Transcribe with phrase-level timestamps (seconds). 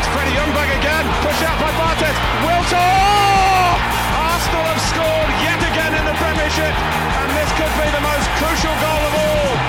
[0.00, 2.16] It's Freddie Ljungberg again, pushed out by Barthez.
[2.40, 2.72] Wiltord!
[2.72, 3.76] Oh!
[4.16, 8.72] Arsenal have scored yet again in the Premiership, and this could be the most crucial
[8.80, 9.60] goal of all.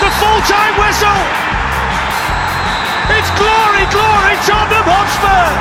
[0.00, 1.20] The full-time whistle!
[3.20, 5.60] It's glory, glory, Tottenham Hotspur!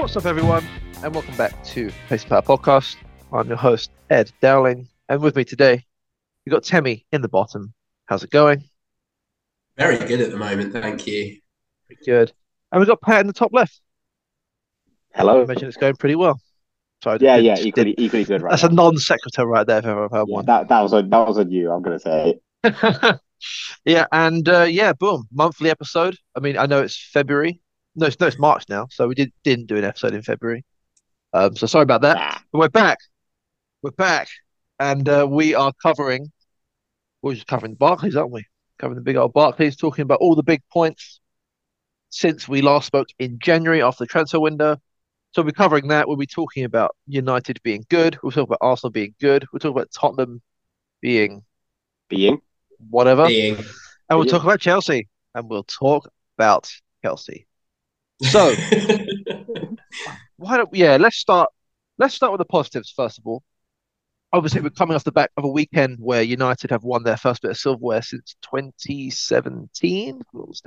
[0.00, 0.64] What's up, everyone,
[1.02, 2.96] and welcome back to Pace Power Podcast.
[3.32, 5.82] I'm your host, Ed Dowling, and with me today,
[6.44, 7.72] we've got Temmie in the bottom.
[8.06, 8.62] How's it going?
[9.76, 11.38] Very good at the moment, thank you.
[11.86, 12.32] Pretty good.
[12.70, 13.80] And we've got Pat in the top left.
[15.14, 15.42] I Hello.
[15.42, 16.40] imagine it's going pretty well.
[17.02, 18.42] Sorry, Yeah, didn't- yeah, didn't- equally, equally good.
[18.42, 18.50] Right.
[18.50, 20.46] That's a non-sequitur right there if ever I've heard Yeah, one.
[20.46, 21.70] that that was on that was on you.
[21.72, 22.40] I'm gonna say.
[23.84, 26.16] yeah, and uh, yeah, boom, monthly episode.
[26.36, 27.60] I mean, I know it's February.
[27.96, 30.64] No, it's, no, it's March now, so we did didn't do an episode in February.
[31.34, 32.42] Um, so sorry about that.
[32.52, 32.98] But we're back.
[33.82, 34.28] We're back,
[34.78, 36.30] and uh, we are covering.
[37.22, 38.46] We're just covering the Barclays, aren't we?
[38.78, 41.20] Covering the big old Barclays, talking about all the big points
[42.10, 44.76] since we last spoke in January after the transfer window.
[45.32, 46.06] So we'll be covering that.
[46.06, 48.16] We'll be talking about United being good.
[48.22, 49.44] We'll talk about Arsenal being good.
[49.52, 50.40] We'll talk about Tottenham
[51.00, 51.42] being
[52.08, 52.40] Being.
[52.90, 53.26] whatever.
[53.26, 53.56] Being
[54.08, 54.30] And we'll Yeah.
[54.30, 55.08] talk about Chelsea.
[55.34, 56.70] And we'll talk about
[57.02, 57.48] Chelsea.
[58.22, 58.54] So
[60.36, 61.50] why don't we yeah, let's start
[61.98, 63.42] let's start with the positives first of all.
[64.32, 67.42] Obviously we're coming off the back of a weekend where United have won their first
[67.42, 70.22] bit of silverware since 2017.
[70.32, 70.62] What was?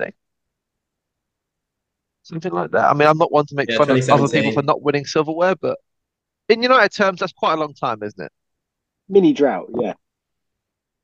[2.22, 2.84] Something like that.
[2.90, 5.04] I mean, I'm not one to make Yeah, fun of other people for not winning
[5.06, 5.78] silverware, but
[6.48, 8.32] in United terms, that's quite a long time, isn't it?
[9.08, 9.68] Mini drought.
[9.78, 9.94] Yeah.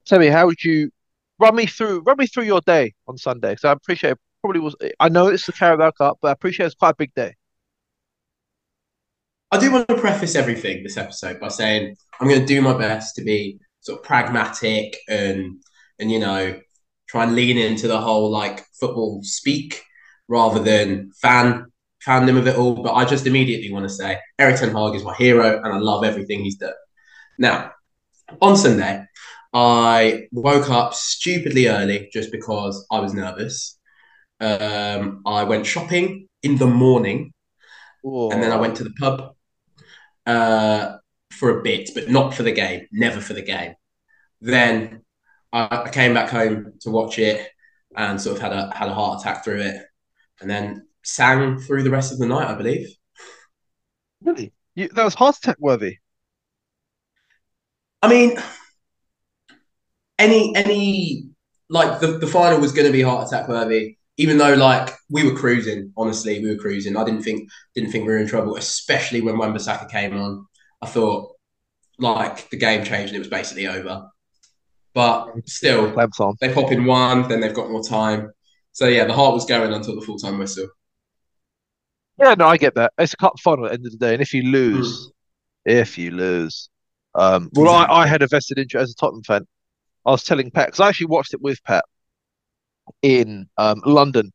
[0.07, 0.91] Tell me, how would you
[1.39, 3.57] run me through run me through your day on Sunday?
[3.57, 6.67] So I appreciate it probably was I know it's the Carabao Cup, but I appreciate
[6.67, 7.35] it's quite a big day.
[9.55, 12.77] I do want to preface everything this episode by saying I'm going to do my
[12.77, 15.63] best to be sort of pragmatic and
[16.01, 16.61] and you know
[17.07, 19.81] try and lean into the whole like football speak
[20.27, 21.67] rather than fan
[22.05, 22.83] fandom of it all.
[22.83, 25.79] But I just immediately want to say Erik Ten Hag is my hero, and I
[25.79, 26.73] love everything he's done.
[27.39, 27.71] Now,
[28.43, 29.05] on Sunday,
[29.53, 33.79] I woke up stupidly early just because I was nervous.
[34.41, 37.33] Um, I went shopping in the morning
[38.03, 39.34] and then I went to the pub
[40.27, 40.97] uh,
[41.31, 43.75] for a bit, but not for the game, never for the game.
[44.41, 45.03] Then
[45.53, 47.49] I, I came back home to watch it
[47.97, 49.83] and sort of had a had a heart attack through it,
[50.41, 52.89] and then sang through the rest of the night, I believe.
[54.23, 54.53] Really?
[54.75, 55.99] You, that was heart attack worthy.
[58.03, 58.37] I mean,
[60.19, 61.29] any any
[61.69, 65.29] like the, the final was going to be heart attack worthy, even though like we
[65.29, 65.93] were cruising.
[65.97, 66.97] Honestly, we were cruising.
[66.97, 70.47] I didn't think didn't think we were in trouble, especially when Wan-Bissaka came on.
[70.83, 71.33] I thought
[71.99, 74.09] like the game changed and it was basically over.
[74.95, 75.95] But still,
[76.41, 78.31] they pop in one, then they've got more time.
[78.73, 80.69] So yeah, the heart was going until the full time whistle.
[82.19, 82.93] Yeah, no, I get that.
[82.99, 85.11] It's a cup final at the end of the day, and if you lose,
[85.65, 86.69] if you lose,
[87.15, 87.97] um, well, Exactly.
[87.97, 89.47] I, I had a vested interest as a Tottenham fan.
[90.07, 91.85] I was telling Pat because I actually watched it with Pat
[93.03, 94.33] in um, London,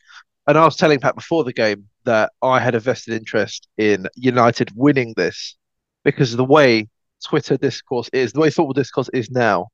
[0.48, 4.08] and I was telling Pat before the game that I had a vested interest in
[4.16, 5.56] United winning this
[6.04, 6.88] because of the way
[7.26, 9.68] Twitter discourse is, the way football discourse is now.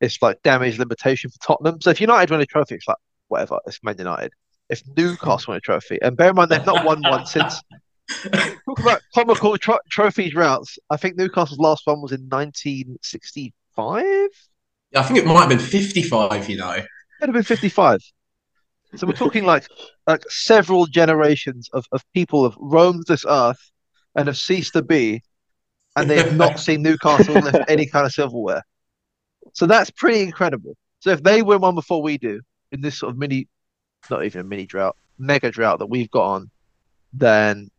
[0.00, 1.80] It's like damage limitation for Tottenham.
[1.80, 2.96] So if United win a trophy, it's like
[3.28, 3.58] whatever.
[3.66, 4.32] It's Man United.
[4.68, 7.62] If Newcastle win a trophy, and bear in mind they've not won one since
[8.66, 10.78] Talk about comical tro- trophies routes.
[10.90, 14.02] I think Newcastle's last one was in 1965.
[14.96, 16.48] I think it might have been fifty five.
[16.48, 16.84] You know,
[17.20, 18.00] It'd have been 55.
[18.96, 19.66] So we're talking like
[20.06, 23.70] like several generations of, of people have roamed this earth
[24.14, 25.22] and have ceased to be,
[25.96, 28.62] and they have not seen Newcastle lift any kind of silverware.
[29.52, 30.76] So that's pretty incredible.
[31.00, 32.40] So if they win one before we do
[32.72, 33.48] in this sort of mini,
[34.10, 36.50] not even a mini drought, mega drought that we've got on,
[37.12, 37.70] then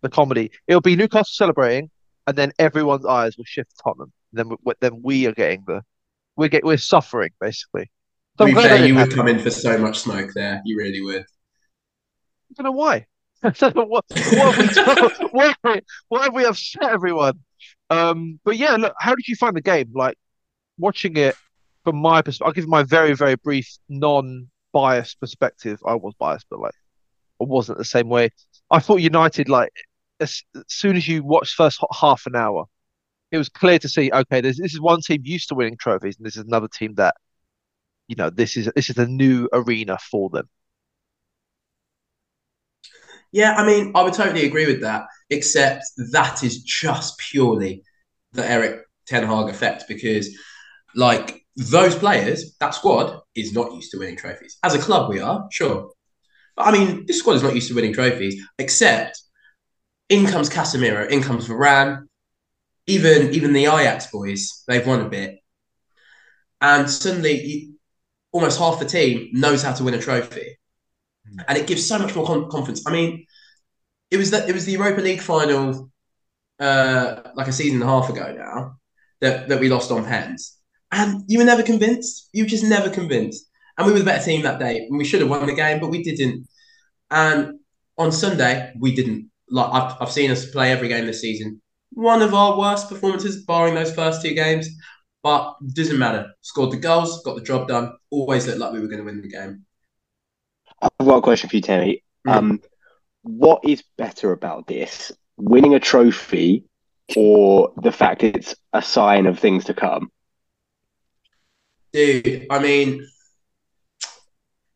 [0.00, 1.90] the comedy it'll be Newcastle celebrating,
[2.26, 4.12] and then everyone's eyes will shift to Tottenham.
[4.32, 5.82] Then we, then we are getting the
[6.36, 7.90] we're get we're suffering basically.
[8.38, 10.60] So fair, you would come in for so much smoke there.
[10.64, 11.22] You really would.
[11.22, 13.06] I don't know why.
[13.58, 15.28] Don't know what, what have we done?
[15.32, 15.54] why,
[16.08, 17.40] why have we upset everyone?
[17.90, 19.90] Um, but yeah, look, how did you find the game?
[19.94, 20.16] Like
[20.78, 21.36] watching it
[21.84, 25.78] from my perspective, I'll give my very, very brief, non-biased perspective.
[25.86, 26.74] I was biased, but like
[27.40, 28.30] I wasn't the same way.
[28.70, 29.70] I thought United, like
[30.20, 32.64] as, as soon as you watched first half an hour,
[33.30, 34.10] it was clear to see.
[34.10, 37.14] Okay, this is one team used to winning trophies, and this is another team that,
[38.08, 40.48] you know, this is this is a new arena for them.
[43.32, 47.82] Yeah, I mean, I would totally agree with that, except that is just purely
[48.32, 50.28] the Erik Ten Hag effect because,
[50.94, 54.56] like, those players, that squad is not used to winning trophies.
[54.62, 55.90] As a club, we are, sure.
[56.56, 59.20] But I mean, this squad is not used to winning trophies, except
[60.08, 62.06] in comes Casemiro, in comes Varane,
[62.86, 65.38] even even the Ajax boys, they've won a bit.
[66.60, 67.73] And suddenly, you,
[68.34, 70.58] almost half the team knows how to win a trophy
[71.48, 72.82] and it gives so much more con- confidence.
[72.86, 73.26] I mean,
[74.10, 75.90] it was that it was the Europa League final,
[76.60, 78.76] uh, like a season and a half ago now,
[79.20, 80.56] that that we lost on pens,
[80.92, 82.28] and you were never convinced.
[82.32, 85.04] You were just never convinced, and we were the better team that day, and we
[85.04, 86.46] should have won the game, but we didn't.
[87.10, 87.60] And
[87.98, 89.30] on Sunday, we didn't.
[89.50, 91.60] Like I've, I've seen us play every game this season.
[91.90, 94.68] One of our worst performances, barring those first two games,
[95.24, 96.32] but doesn't matter.
[96.42, 97.94] Scored the goals, got the job done.
[98.10, 99.64] Always looked like we were going to win the game.
[100.80, 102.04] I've got a question for you, Tammy.
[102.26, 102.32] Mm.
[102.32, 102.60] Um,
[103.22, 105.10] what is better about this?
[105.38, 106.64] Winning a trophy
[107.16, 110.10] or the fact it's a sign of things to come?
[111.92, 113.06] Dude, I mean,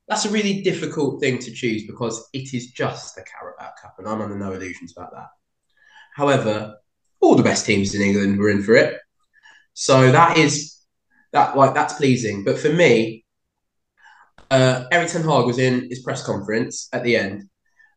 [0.06, 4.08] that's a really difficult thing to choose because it is just the Carabao Cup, and
[4.08, 5.28] I'm under no illusions about that.
[6.14, 6.76] However,
[7.20, 8.98] all the best teams in England were in for it,
[9.80, 10.76] so that is
[11.32, 12.42] that like that's pleasing.
[12.42, 13.24] But for me,
[14.50, 17.44] uh, Erik Ten Hag was in his press conference at the end,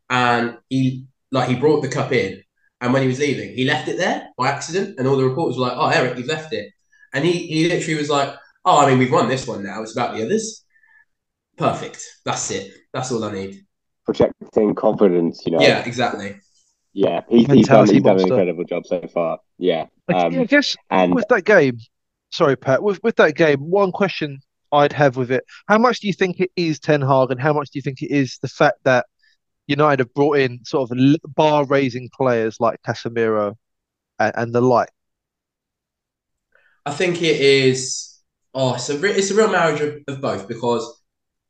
[0.07, 2.43] and he like he brought the cup in,
[2.81, 5.57] and when he was leaving, he left it there by accident, and all the reporters
[5.57, 6.71] were like, "Oh, Erik, you've left it,"
[7.15, 8.29] and he he literally was like,
[8.63, 9.81] "Oh, I mean, we've won this one now.
[9.81, 10.63] It's about the others."
[11.57, 12.05] Perfect.
[12.23, 12.73] That's it.
[12.93, 13.65] That's all I need.
[14.05, 15.61] Projecting confidence, you know.
[15.61, 16.39] Yeah, exactly.
[16.93, 19.39] Yeah, he's, he's done, he's done an incredible job so far.
[19.57, 19.87] Yeah.
[20.11, 21.79] I, I Um, guess and with that game,
[22.31, 24.39] sorry, Pat, with with that game, one question
[24.71, 27.53] I'd have with it: How much do you think it is Ten Hag, and how
[27.53, 29.05] much do you think it is the fact that
[29.67, 30.97] United have brought in sort of
[31.35, 33.55] bar-raising players like Casemiro
[34.19, 34.89] and, and the like?
[36.85, 38.19] I think it is.
[38.53, 41.01] Oh, it's a it's a real marriage of, of both because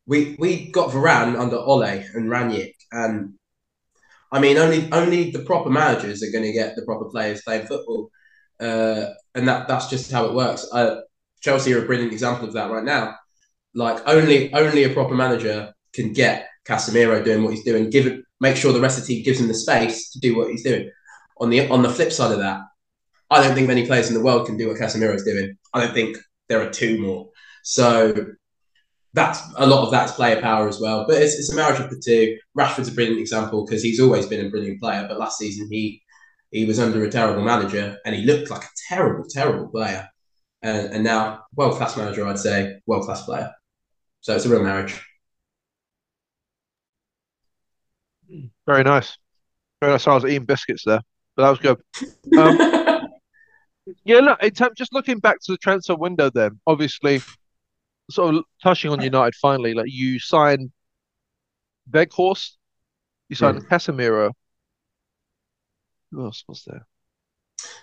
[0.06, 3.36] we we got Varane under Ole and Rangnick, and
[4.32, 7.68] I mean only only the proper managers are going to get the proper players playing
[7.68, 8.12] football,
[8.62, 10.68] uh, and that that's just how it works.
[10.72, 11.02] Uh,
[11.42, 13.16] Chelsea are a brilliant example of that right now.
[13.74, 17.90] Like only only a proper manager can get Casemiro doing what he's doing.
[17.90, 20.38] Give it, make sure the rest of the team gives him the space to do
[20.38, 20.92] what he's doing.
[21.40, 22.62] On the on the flip side of that,
[23.30, 25.58] I don't think many players in the world can do what Casemiro is doing.
[25.74, 26.18] I don't think
[26.50, 27.30] there are two more.
[27.64, 28.14] So
[29.14, 31.06] that's a lot of that's player power as well.
[31.08, 32.38] But it's, it's a marriage of the two.
[32.58, 35.06] Rashford's a brilliant example because he's always been a brilliant player.
[35.08, 36.02] But last season he
[36.52, 40.08] he was under a terrible manager and he looked like a terrible, terrible player.
[40.62, 43.52] And, and now world class manager, I'd say world class player.
[44.22, 45.02] So it's a real marriage.
[48.68, 49.18] Very nice,
[49.82, 50.08] very nice.
[50.08, 51.02] I was eating biscuits there,
[51.36, 52.38] but that was good.
[52.38, 52.82] Um,
[54.04, 57.22] Yeah, look, in terms, just looking back to the transfer window, then obviously,
[58.10, 60.72] sort of touching on United finally, like you signed
[61.90, 62.52] Weghorst,
[63.30, 64.32] you signed Casemiro.
[66.12, 66.86] Who else was there?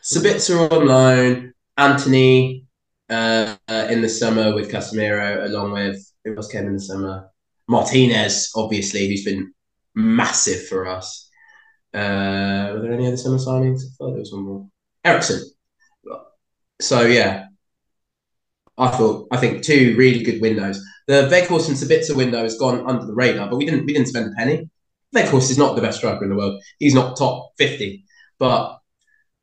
[0.03, 2.65] Sabitzer on loan, Antony
[3.09, 7.31] uh, uh, in the summer with Casemiro, along with who else came in the summer?
[7.69, 9.53] Martinez, obviously, who's been
[9.95, 11.29] massive for us.
[11.95, 13.81] Uh, were there any other summer signings?
[13.81, 14.69] I thought there was one more.
[15.05, 15.43] Eriksen.
[16.81, 17.47] So yeah,
[18.77, 20.81] I thought I think two really good windows.
[21.09, 24.09] The Weghorst and Sabitzer window has gone under the radar, but we didn't we didn't
[24.09, 24.71] spend a penny.
[25.15, 26.63] Weghorst is not the best striker in the world.
[26.79, 28.05] He's not top fifty,
[28.39, 28.79] but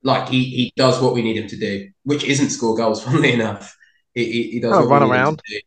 [0.04, 3.04] like he, he does what we need him to do, which isn't score goals.
[3.06, 3.75] Funnily enough,
[4.14, 5.38] he, he, he does Oh, what we run need him around.
[5.46, 5.60] to do.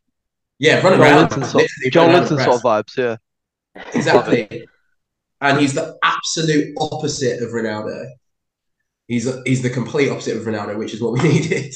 [0.60, 1.18] Yeah, run Joel around.
[1.30, 3.16] Linton sort, Joelinton the sort of vibes, yeah.
[3.94, 4.66] Exactly.
[5.40, 8.06] and he's the absolute opposite of Ronaldo.
[9.06, 11.74] He's he's the complete opposite of Ronaldo, which is what we needed.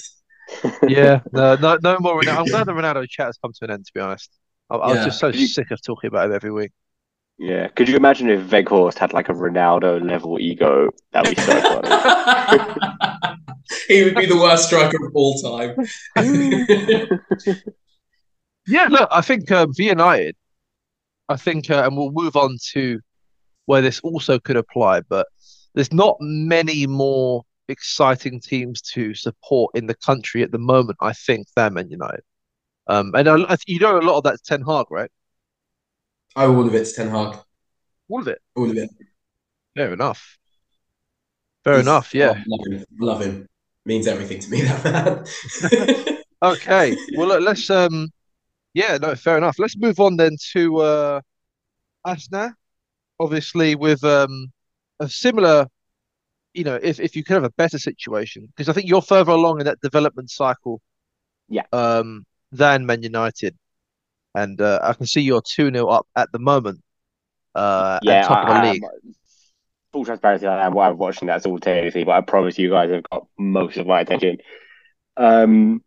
[0.87, 2.39] Yeah, no, no, no more Ronaldo.
[2.39, 4.31] I'm glad the Ronaldo chat has come to an end, to be honest.
[4.69, 6.73] I, I was just so You- sick of talking about him every week.
[7.43, 10.91] Yeah, could you imagine if Weghorst had like a Ronaldo level ego?
[11.13, 13.37] That'd be so funny.
[13.89, 15.77] he would be the worst striker of all time.
[18.67, 20.37] Yeah, look, I think um, for United,
[21.29, 23.01] I think, uh, and we'll move on to
[23.67, 25.27] where this also could apply, but
[25.75, 30.99] there's not many more exciting teams to support in the country at the moment.
[31.01, 32.23] I think them and United.
[32.87, 35.11] Um, and I, you know a lot of that's Ten Hag, right?
[36.37, 37.37] Oh, all of it's Ten Hag.
[38.09, 38.41] All of it.
[38.55, 38.91] All of it.
[39.77, 40.39] Fair enough.
[41.65, 42.15] Fair He's- enough.
[42.15, 42.35] Yeah.
[42.37, 42.85] oh, love him.
[42.99, 43.47] Love him.
[43.85, 44.63] Means everything to me.
[44.63, 46.19] That man.
[46.43, 46.97] Okay.
[47.17, 48.09] Well, look, let's um,
[48.75, 49.61] yeah, no, fair enough.
[49.61, 51.21] Let's move on then to uh,
[52.05, 52.53] Asna.
[53.21, 54.51] Obviously, with um,
[54.99, 55.69] a similar,
[56.53, 59.31] you know, if if you could have a better situation, because I think you're further
[59.31, 60.81] along in that development cycle.
[61.49, 61.63] Yeah.
[61.73, 63.57] Um, than Man United,
[64.35, 66.81] and uh, I can see you're two 0 up at the moment.
[67.55, 68.83] Uh, Yeah, at top of the I, I league.
[68.83, 69.15] am.
[69.93, 70.77] Full transparency, I am.
[70.79, 74.39] I'm watching that simultaneously, but I promise you guys have got most of my attention.
[75.17, 75.83] Um,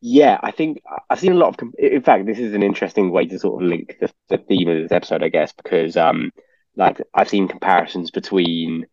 [0.00, 1.70] yeah, I think I've seen a lot of.
[1.78, 4.82] In fact, this is an interesting way to sort of link the, the theme of
[4.82, 6.32] this episode, I guess, because um,
[6.76, 8.86] like I've seen comparisons between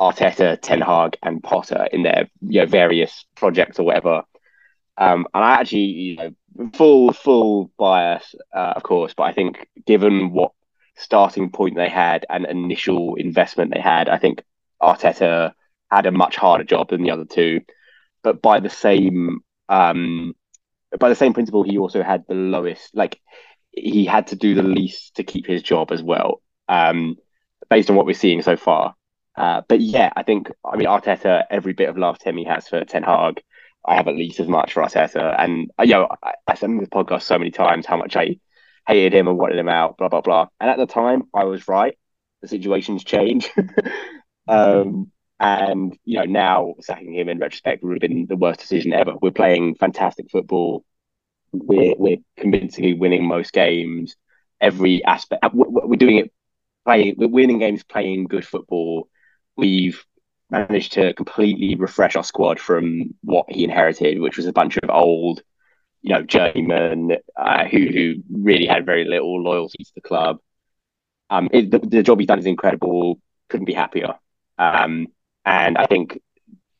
[0.00, 4.22] Arteta, Ten Hag, and Potter in their you know various projects or whatever.
[4.96, 9.68] Um, and I actually, you know, full full bias, uh, of course, but I think
[9.86, 10.52] given what
[10.96, 14.42] starting point they had and initial investment they had, I think
[14.80, 15.52] Arteta
[15.90, 17.60] had a much harder job than the other two.
[18.22, 20.34] But by the same um,
[20.98, 22.94] by the same principle, he also had the lowest.
[22.94, 23.20] Like
[23.72, 27.16] he had to do the least to keep his job as well, um,
[27.68, 28.94] based on what we're seeing so far.
[29.36, 31.44] Uh, but yeah, I think I mean Arteta.
[31.50, 33.42] Every bit of love Tim he has for Ten Hag,
[33.86, 35.34] I have at least as much for Arteta.
[35.38, 38.16] And uh, you know, I, I said in this podcast so many times how much
[38.16, 38.38] I
[38.86, 40.48] hated him and wanted him out, blah blah blah.
[40.60, 41.96] And at the time, I was right.
[42.42, 43.50] The situation's changed.
[44.48, 45.10] um,
[45.40, 49.14] and you know, now sacking him in retrospect would have been the worst decision ever.
[49.20, 50.84] We're playing fantastic football.
[51.52, 54.16] We're we're convincingly winning most games.
[54.60, 56.32] Every aspect, we're we're doing it.
[56.84, 59.08] Playing, we're winning games, playing good football.
[59.56, 60.04] We've
[60.58, 64.90] managed to completely refresh our squad from what he inherited, which was a bunch of
[64.90, 65.42] old,
[66.02, 70.38] you know, journeymen uh, who who really had very little loyalty to the club.
[71.30, 73.20] Um, it, the, the job he's done is incredible.
[73.48, 74.14] Couldn't be happier.
[74.58, 75.08] Um,
[75.44, 76.20] and I think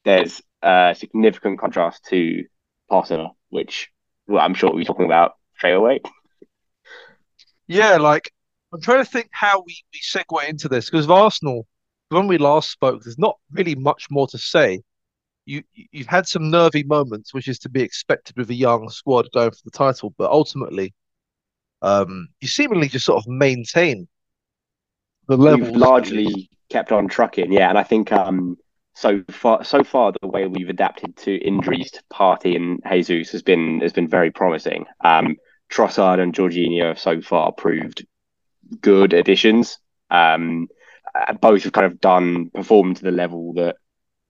[0.05, 2.45] there's a significant contrast to
[2.89, 3.91] Potter, which
[4.27, 6.01] well, I'm sure we'll be talking about straight away.
[7.67, 8.31] Yeah, like
[8.73, 11.67] I'm trying to think how we, we segue into this because of Arsenal,
[12.09, 14.83] when we last spoke, there's not really much more to say.
[15.47, 19.29] You you've had some nervy moments, which is to be expected with a young squad
[19.35, 20.95] going for the title, but ultimately,
[21.83, 24.09] um, you seemingly just sort of maintain
[25.29, 27.69] the We've largely kept on trucking, yeah.
[27.69, 28.57] And I think um,
[28.95, 33.43] so far, so far, the way we've adapted to injuries to Partey and Jesus has
[33.43, 34.87] been has been very promising.
[35.03, 35.37] Um,
[35.71, 38.07] Trossard and Jorginho have so far proved
[38.81, 39.79] good additions.
[40.11, 40.69] Um,
[41.41, 43.77] both have kind of done performed to the level that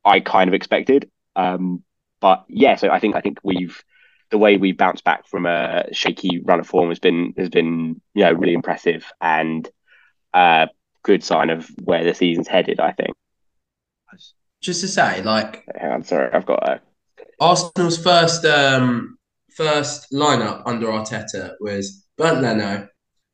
[0.04, 1.10] I kind of expected.
[1.36, 1.82] Um,
[2.20, 3.82] but yeah, so I think I think we've
[4.30, 8.00] the way we bounced back from a shaky run of form has been has been
[8.14, 9.68] you know really impressive and
[10.32, 10.68] a
[11.02, 12.80] good sign of where the season's headed.
[12.80, 13.14] I think.
[14.60, 16.80] Just to say, like Hang on, sorry, I've got a
[17.40, 19.18] Arsenal's first um
[19.54, 22.88] first lineup under Arteta was Bernd Leno,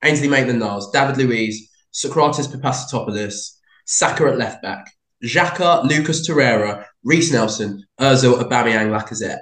[0.05, 3.57] Ainsley Maitland-Niles, David Luiz, Sokratis Papastopoulos,
[3.87, 4.91] Saka at left back,
[5.25, 9.41] Xhaka, Lucas Torreira, Reiss Nelson, Özil, Aubameyang, Lacazette.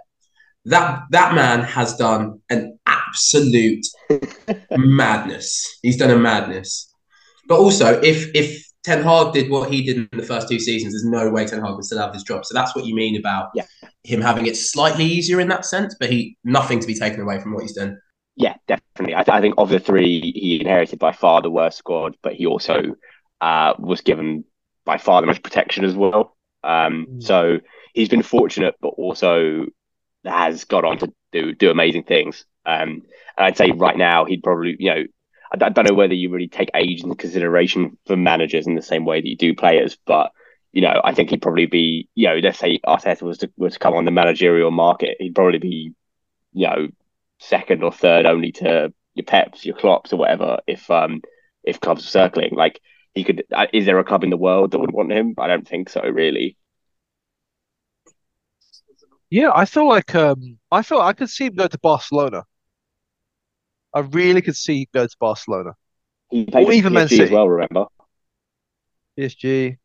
[0.64, 3.87] That that man has done an absolute
[4.76, 5.78] madness.
[5.83, 6.93] He's done a madness.
[7.49, 10.93] But also, if if Ten Hag did what he did in the first two seasons,
[10.93, 12.45] there's no way Ten Hag would still have this job.
[12.45, 13.64] So that's what you mean about Yeah.
[14.05, 17.40] him having it slightly easier in that sense, but he nothing to be taken away
[17.40, 17.99] from what he's done.
[18.38, 19.16] Yeah, definitely.
[19.16, 22.35] I, th- I think of the three, he inherited by far the worst squad, but
[22.35, 22.95] he also
[23.40, 24.45] uh, was given
[24.85, 26.37] by far the most protection as well.
[26.62, 27.23] Um, Mm.
[27.23, 27.59] So
[27.95, 29.66] he's been fortunate, but also
[30.25, 32.45] has got on to do do amazing things.
[32.66, 33.02] Um,
[33.37, 35.04] and I'd say right now he'd probably, you know,
[35.52, 38.76] I, d- I don't know whether you really take age into consideration for managers in
[38.76, 40.33] the same way that you do players, but
[40.73, 43.75] you know, I think he'd probably be, you know, let's say Arteta was to was
[43.75, 45.95] to come on the managerial market, he'd probably be,
[46.52, 46.88] you know,
[47.38, 50.59] second or third only to your Peps, your Klopps, or whatever.
[50.66, 51.23] If um
[51.64, 52.80] if clubs are circling, like
[53.14, 55.35] he could, uh, is there a club in the world that would want him?
[55.38, 56.57] I don't think so, really.
[59.30, 62.45] Yeah, I feel like um, I feel I could see him go to Barcelona.
[63.95, 65.73] I really could see him go to Barcelona.
[66.30, 67.49] He played Or even Man PSG as well.
[67.49, 67.87] Remember?
[69.16, 69.76] PSG,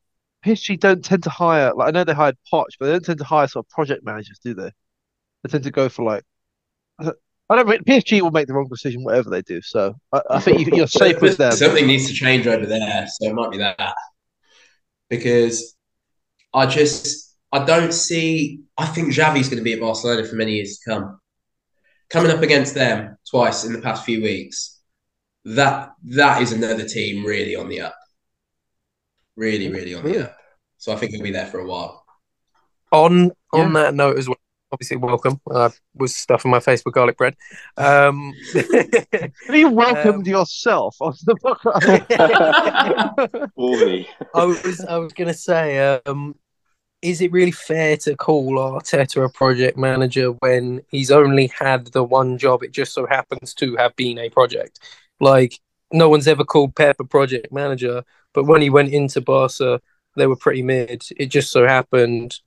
[0.45, 3.19] PSG don't tend to hire like I know they hired Poch, but they don't tend
[3.19, 4.71] to hire sort of project managers, do they?
[5.43, 6.23] They tend to go for like
[7.49, 9.61] I don't, I don't PSG will make the wrong decision whatever they do.
[9.61, 11.51] So I, I think you, you're safe with them.
[11.51, 13.95] Something needs to change over there, so it might be that.
[15.09, 15.75] Because
[16.53, 18.61] I just I don't see.
[18.77, 21.19] I think Xavi's going to be at Barcelona for many years to come.
[22.09, 24.81] Coming up against them twice in the past few weeks,
[25.45, 27.95] that that is another team really on the up.
[29.35, 30.37] Really, really on the up.
[30.77, 32.05] So I think he'll be there for a while.
[32.91, 34.37] On on that note as well,
[34.73, 35.39] obviously welcome.
[35.53, 37.35] I was stuffing my face with garlic bread.
[37.77, 41.35] Um, Have you welcomed yourself on the
[43.55, 44.09] Fully.
[44.33, 46.35] I was I was gonna say, um,
[47.03, 52.03] is it really fair to call Arteta a project manager when he's only had the
[52.03, 52.63] one job?
[52.63, 54.79] It just so happens to have been a project.
[55.19, 55.59] Like
[55.91, 58.03] no one's ever called Pep a project manager,
[58.33, 59.79] but when he went into Barca,
[60.15, 61.03] they were pretty mid.
[61.15, 62.39] It just so happened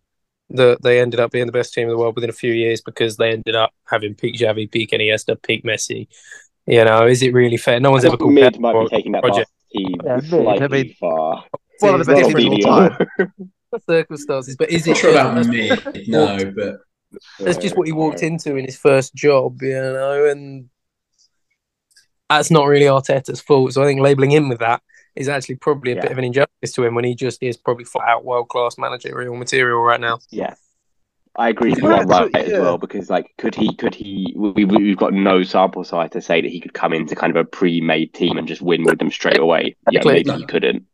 [0.50, 2.80] that they ended up being the best team in the world within a few years
[2.80, 6.06] because they ended up having peak Xavi, peak Iniesta, peak Messi.
[6.66, 7.80] You know, is it really fair?
[7.80, 9.50] No one's ever called mid Pep might be taking that project.
[9.72, 11.44] Barca team Yeah, slightly I far.
[11.80, 12.90] one of the It's best teams of all
[13.70, 13.80] time.
[13.88, 15.70] circumstances, but is it sure about me?
[16.08, 16.80] no, but
[17.38, 20.68] That's just what he walked into in his first job, you know, and
[22.28, 23.72] that's not really Arteta's fault.
[23.72, 24.82] So I think labeling him with that
[25.16, 26.02] is actually probably a Yeah.
[26.02, 28.76] bit of an injustice to him when he just is probably flat out world class
[28.78, 30.18] managerial material right now.
[30.30, 30.54] Yeah.
[31.38, 34.32] I agree with you Yeah, right so- as well because like could he could he
[34.36, 37.30] we, we we've got no sample size to say that he could come into kind
[37.30, 39.76] of a pre-made team and just win with them straight away.
[39.90, 40.12] Yeah, Exactly.
[40.24, 40.84] maybe he couldn't.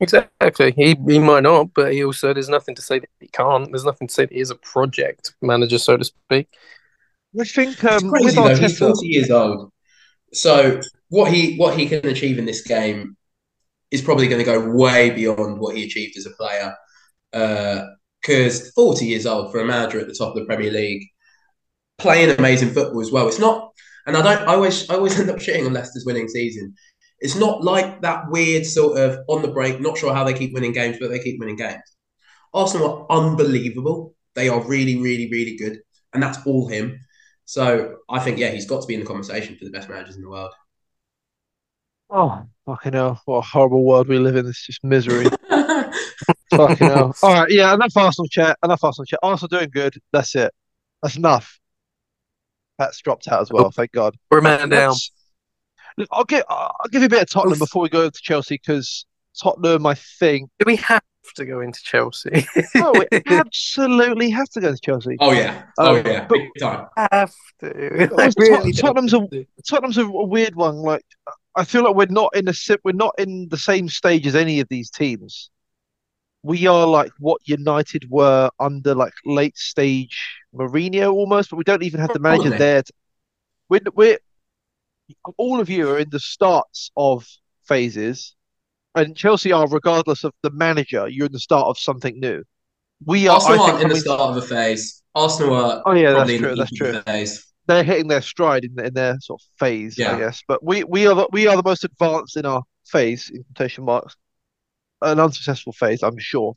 [0.00, 0.72] Exactly.
[0.72, 3.70] He he might not, but he also there's nothing to say that he can't.
[3.70, 6.48] There's nothing to say that he is a project manager, so to speak.
[7.40, 8.48] I think It's um, with crazy though.
[8.48, 9.72] He's Arteta, forty years old,
[10.32, 13.16] so what he what he can achieve in this game
[13.94, 16.74] is probably going to go way beyond what he achieved as a player.
[17.32, 17.86] Uh,
[18.20, 21.06] because forty years old for a manager at the top of the Premier League,
[21.98, 23.28] playing amazing football as well.
[23.28, 23.70] It's not,
[24.06, 24.48] and I don't.
[24.48, 26.74] I always I always end up shitting on Leicester's winning season.
[27.20, 29.80] It's not like that weird sort of on the break.
[29.80, 31.82] Not sure how they keep winning games, but they keep winning games.
[32.52, 34.14] Arsenal are unbelievable.
[34.34, 35.80] They are really, really, really good,
[36.12, 36.98] and that's all him.
[37.44, 40.16] So I think yeah, he's got to be in the conversation for the best managers
[40.16, 40.52] in the world.
[42.08, 44.46] oh fucking hell, what a horrible world we live in.
[44.46, 45.26] It's just misery.
[46.50, 47.14] fucking hell.
[47.22, 48.58] All right, yeah, enough Arsenal chat.
[48.64, 49.20] Enough Arsenal chat.
[49.22, 49.96] Arsenal doing good.
[50.12, 50.52] That's it.
[51.02, 51.58] That's enough.
[52.78, 53.70] Pat's dropped out as well.
[53.70, 54.16] Thank God.
[54.30, 54.90] We're a man down.
[54.90, 55.10] Let's-
[55.96, 57.58] Look, I'll give I'll give you a bit of Tottenham Oof.
[57.60, 59.06] before we go to Chelsea because
[59.40, 61.02] Tottenham, I think, Do we have
[61.36, 62.46] to go into Chelsea?
[62.76, 65.16] oh, we absolutely have to go to Chelsea.
[65.20, 66.86] oh yeah, oh Um, yeah, but- big time.
[67.10, 68.08] have to.
[68.10, 69.46] Well, I Tot- really Tottenham's a- to.
[69.68, 70.76] Tottenham's a, a weird one.
[70.76, 71.04] Like
[71.56, 74.34] I feel like we're not in the si- we're not in the same stage as
[74.36, 75.50] any of these teams.
[76.42, 80.18] We are like what United were under like late stage
[80.54, 82.82] Mourinho almost, but we don't even have the manager there.
[82.82, 82.92] To,
[83.70, 84.18] we're, we're
[85.38, 87.26] all of you are in the starts of
[87.66, 88.33] phases,
[88.94, 91.08] and Chelsea are regardless of the manager.
[91.08, 92.42] You're in the start of something new.
[93.04, 93.34] We are.
[93.34, 95.02] Arsenal I think, aren't in the start of a phase.
[95.14, 96.54] Arsenal are Oh yeah, that's true.
[96.54, 97.00] That's true.
[97.02, 97.46] phase.
[97.66, 100.42] they're hitting their stride in, in their sort of phase, I guess.
[100.46, 103.84] But we we are the, we are the most advanced in our phase in quotation
[103.84, 104.16] marks,
[105.02, 106.54] an unsuccessful phase, I'm sure.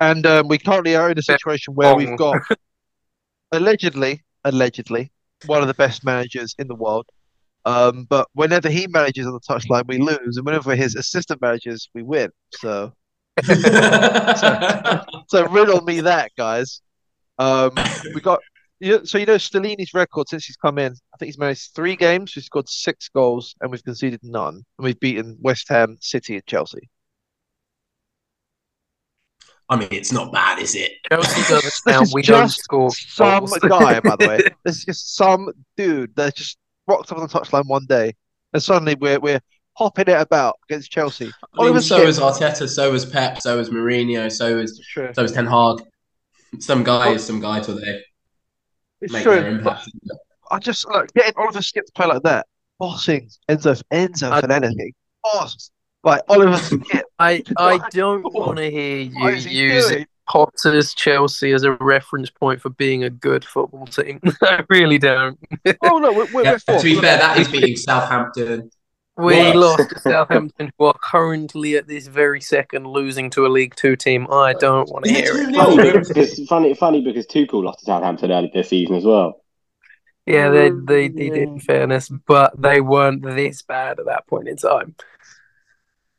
[0.00, 2.36] And um, we currently are in a situation where we've got
[3.52, 5.10] allegedly, allegedly,
[5.46, 7.06] one of the best managers in the world.
[7.66, 11.88] Um, but whenever he manages on the touchline, we lose, and whenever his assistant manages,
[11.94, 12.30] we win.
[12.54, 12.92] So,
[13.44, 16.80] so riddle me that, guys.
[17.38, 17.72] Um,
[18.14, 18.40] we got
[18.78, 20.92] you so you know Stellini's record since he's come in.
[20.92, 22.34] I think he's managed three games.
[22.36, 24.54] We've scored six goals and we've conceded none.
[24.54, 26.88] And we've beaten West Ham, City, and Chelsea.
[29.68, 30.92] I mean, it's not bad, is it?
[31.10, 32.06] Chelsea doesn't This count.
[32.06, 33.58] is We don't just score Some goals.
[33.58, 34.40] guy, by the way.
[34.64, 38.14] This is just some dude that just rocked up on the touchline one day,
[38.52, 39.40] and suddenly we're we're
[39.74, 41.26] hopping it about against Chelsea.
[41.26, 44.78] I mean, Oliver so Skipp- was Arteta, so was Pep, so was Mourinho, so was
[44.92, 45.10] True.
[45.14, 45.78] so was Ten Hag.
[46.60, 48.00] Some guy is some guy till they
[49.00, 49.34] It's make true.
[49.34, 49.88] their impact.
[50.50, 52.46] I just like getting Oliver Skipp to play like that,
[52.78, 54.74] bossing Enzo Enzo I- Fernandez,
[55.22, 55.70] boss
[56.04, 57.02] like Oliver Skipp.
[57.18, 60.06] I I don't want to hear you is use doing?
[60.28, 64.20] Potter's Chelsea as a reference point for being a good football team.
[64.42, 65.38] I really don't.
[65.82, 68.70] Oh no, we're, we're, Yeah, to be fair, that is beating Southampton.
[69.16, 69.56] We What?
[69.56, 73.96] lost to Southampton, who are currently at this very second losing to a League Two
[73.96, 74.26] team.
[74.30, 75.48] I don't want to hear it.
[75.54, 75.54] 2-0?
[75.54, 79.42] Funny because funny, funny because Tuchel lost to Southampton early this season as well.
[80.26, 84.26] Yeah, they, mm, they they did in fairness, but they weren't this bad at that
[84.26, 84.96] point in time.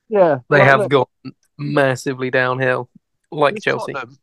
[0.09, 2.89] Yeah, They have look, gone massively downhill,
[3.31, 3.93] like with Chelsea.
[3.93, 4.17] Tottenham,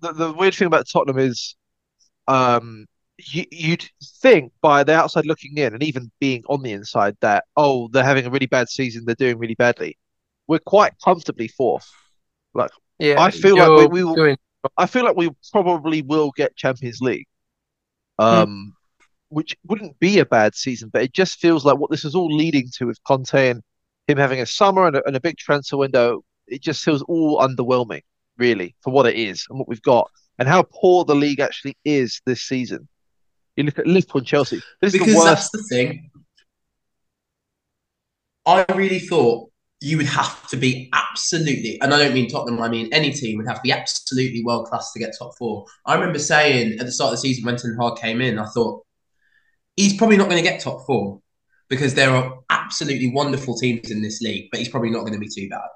[0.00, 1.56] the, the weird thing about Tottenham is,
[2.28, 2.86] um,
[3.18, 3.88] you, you'd
[4.20, 8.04] think by the outside looking in, and even being on the inside, that oh, they're
[8.04, 9.98] having a really bad season, they're doing really badly.
[10.46, 11.90] We're quite comfortably fourth.
[12.54, 14.36] Like, Yeah, I feel like we- we will- doing
[14.78, 17.26] I feel like we probably will get Champions League,
[18.18, 18.74] um,
[19.28, 22.34] which wouldn't be a bad season, but it just feels like what this is all
[22.34, 23.62] leading to with Conte and
[24.08, 26.22] him having a summer and a, and a big transfer window.
[26.46, 28.02] It just feels all underwhelming,
[28.38, 31.76] really, for what it is and what we've got and how poor the league actually
[31.84, 32.88] is this season.
[33.56, 34.60] You look at Liverpool and Chelsea.
[34.80, 35.52] This is because the that's worst.
[35.52, 36.10] the thing.
[38.46, 42.68] I really thought you would have to be absolutely, and I don't mean Tottenham, I
[42.68, 45.66] mean any team would have to be absolutely world class to get top four.
[45.86, 48.46] I remember saying at the start of the season when Ten Hag came in, I
[48.46, 48.84] thought
[49.76, 51.20] he's probably not going to get top four
[51.68, 55.18] because there are absolutely wonderful teams in this league, but he's probably not going to
[55.18, 55.68] be too bad.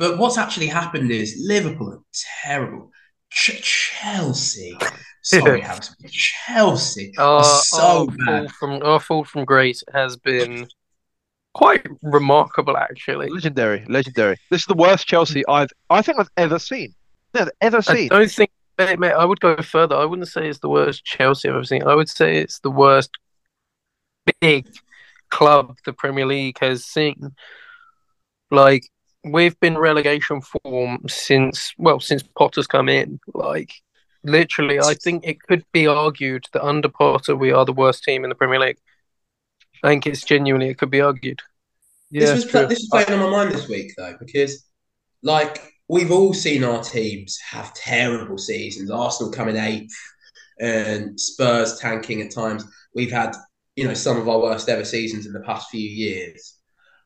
[0.00, 2.02] But what's actually happened is Liverpool are
[2.42, 2.90] terrible.
[3.30, 4.74] Ch- Chelsea,
[5.22, 8.16] sorry, Harrison, Chelsea are so our bad.
[8.16, 10.66] fall from our fall from grace has been
[11.52, 13.28] quite remarkable, actually.
[13.28, 14.38] Legendary, legendary.
[14.50, 16.94] This is the worst Chelsea I've, I think I've ever seen.
[17.34, 19.96] I've ever I don't think, mate, mate, I would go further.
[19.96, 21.82] I wouldn't say it's the worst Chelsea I've ever seen.
[21.82, 23.10] I would say it's the worst
[24.40, 24.66] big
[25.28, 27.34] club the Premier League has seen.
[28.50, 28.88] Like
[29.24, 33.20] we've been relegation form since well since Potter's come in.
[33.34, 33.72] Like
[34.22, 38.24] literally, I think it could be argued that under Potter we are the worst team
[38.24, 38.78] in the Premier League.
[39.82, 41.40] I think it's genuinely it could be argued.
[42.10, 42.66] Yeah, this was true.
[42.66, 44.66] this was playing on my mind this week though because
[45.22, 48.90] like we've all seen our teams have terrible seasons.
[48.90, 49.94] Arsenal coming eighth
[50.58, 52.64] and Spurs tanking at times.
[52.94, 53.34] We've had
[53.76, 56.59] you know some of our worst ever seasons in the past few years.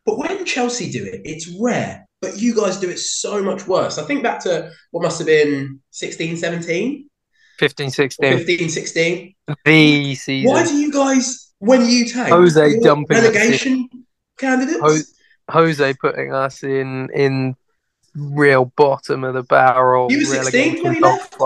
[0.07, 2.07] But when Chelsea do it, it's rare.
[2.21, 3.99] But you guys do it so much worse.
[3.99, 7.09] I think back to what must have been 16, 17,
[7.59, 9.35] 15 or 16, 15, 16.
[9.65, 10.51] the season.
[10.51, 13.89] Why do you guys, when you take Jose the relegation
[14.39, 14.81] candidates?
[14.81, 17.55] Ho- Jose putting us in in
[18.15, 20.11] real bottom of the barrel.
[20.11, 21.37] You were 16 relegation when he left?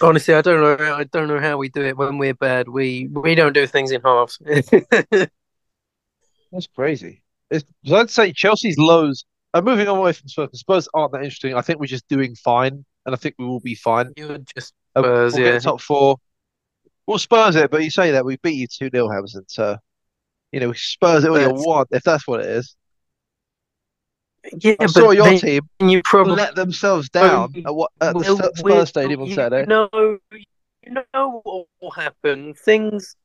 [0.00, 0.94] Honestly, I don't know.
[0.94, 2.68] I don't know how we do it when we're bad.
[2.68, 4.38] We we don't do things in halves.
[6.52, 7.22] That's crazy.
[7.50, 10.48] It's, I'd say Chelsea's lows are moving away from Spurs.
[10.60, 11.54] Spurs aren't that interesting.
[11.54, 14.12] I think we're just doing fine, and I think we will be fine.
[14.16, 15.58] You're just Uh, Spurs, we'll yeah.
[15.58, 16.16] top four.
[17.06, 19.44] We'll Spurs it, but you say that we beat you 2 0, Hamilton.
[19.48, 19.76] So,
[20.52, 22.76] you know, Spurs it you That's- want, if that's what it is.
[24.60, 28.52] yeah, I but saw your team you probably let themselves down at, what, at the
[28.56, 29.66] Spurs Stadium on you Saturday.
[29.66, 29.88] No,
[30.32, 32.54] you know what will happen.
[32.54, 33.16] Things,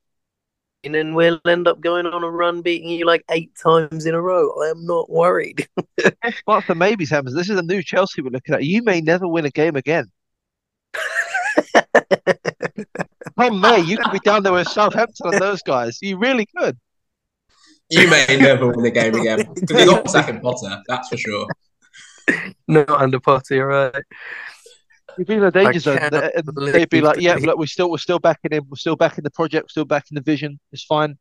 [0.87, 4.15] and then we'll end up going on a run, beating you like eight times in
[4.15, 4.49] a row.
[4.63, 5.67] I am not worried.
[6.45, 8.63] But for maybes, Hammers, this is a new Chelsea we're looking at.
[8.63, 10.05] You may never win a game again.
[13.37, 15.99] Come May, you could be down there with Southampton and those guys.
[16.01, 16.77] You really could.
[17.89, 21.17] You may never win the game again because you got not second Potter, that's for
[21.17, 21.47] sure.
[22.67, 24.03] not under Potter, you're right.
[25.17, 25.97] You'd be in a danger I zone.
[25.99, 28.65] and They'd be like, "Yeah, look, we're still, we're still back in him.
[28.69, 29.63] We're still backing the project.
[29.65, 30.59] We're still backing the vision.
[30.71, 31.17] It's fine."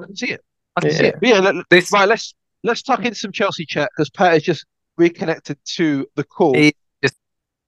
[0.00, 0.40] I can see it.
[0.76, 1.14] I can see it.
[1.20, 2.08] But yeah, let, This right.
[2.08, 4.64] Let's let's tuck in some Chelsea chat because Pat is just
[4.96, 6.54] reconnected to the call.
[6.54, 6.74] He-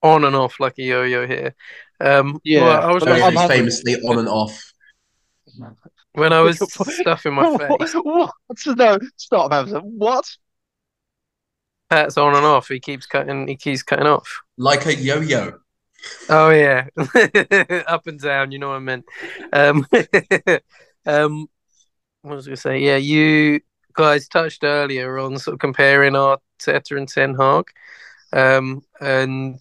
[0.04, 1.54] on and off like a yo-yo here.
[2.00, 2.64] Um, Yeah.
[2.64, 4.72] well, I was Well, Jose's famously on and off.
[6.14, 7.92] when I was stuffing my face.
[7.94, 8.32] what?
[8.66, 9.78] No, stop, Hamza.
[9.78, 10.28] What?
[11.92, 12.68] Pat's on and off.
[12.68, 13.46] He keeps cutting.
[13.46, 14.40] He keeps cutting off.
[14.56, 15.58] Like a yo yo.
[16.30, 16.86] Oh yeah,
[17.86, 18.50] up and down.
[18.50, 19.04] You know what I meant.
[19.52, 19.86] Um,
[21.06, 21.48] um,
[22.22, 22.78] what was I gonna say?
[22.78, 23.60] Yeah, you
[23.92, 27.66] guys touched earlier on sort of comparing Arteta and Ten Hag,
[28.32, 29.60] um, and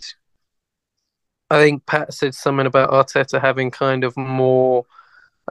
[1.49, 4.85] I think Pat said something about Arteta having kind of more,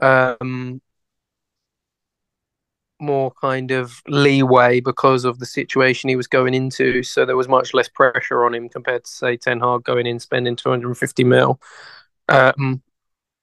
[0.01, 0.81] um,
[3.01, 7.03] more kind of leeway because of the situation he was going into.
[7.03, 10.19] So there was much less pressure on him compared to say Ten Hag going in
[10.19, 11.59] spending 250 mil.
[12.29, 12.81] Um,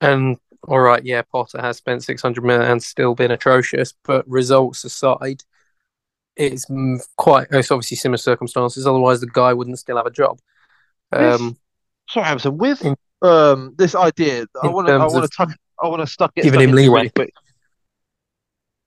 [0.01, 4.85] and all right, yeah, Potter has spent 600 mil and still been atrocious, but results
[4.85, 5.43] aside,
[6.37, 6.67] it's
[7.17, 7.49] quite.
[7.51, 8.87] It's obviously similar circumstances.
[8.87, 10.39] Otherwise, the guy wouldn't still have a job.
[11.13, 11.57] Um,
[12.09, 12.51] Sorry, Hamza.
[12.51, 12.85] With
[13.21, 15.51] um this idea, I want to, I want to tuck,
[15.83, 17.09] I want to stuck it, giving him leeway.
[17.09, 17.33] quick.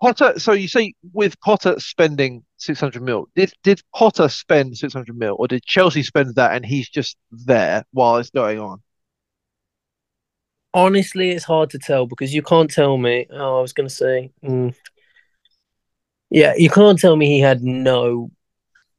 [0.02, 0.40] Potter.
[0.40, 5.48] So you say with Potter spending 600 mil, did did Potter spend 600 mil, or
[5.48, 8.82] did Chelsea spend that and he's just there while it's going on?
[10.74, 13.28] Honestly, it's hard to tell because you can't tell me.
[13.30, 14.74] Oh, I was going to say, mm,
[16.30, 18.32] yeah, you can't tell me he had no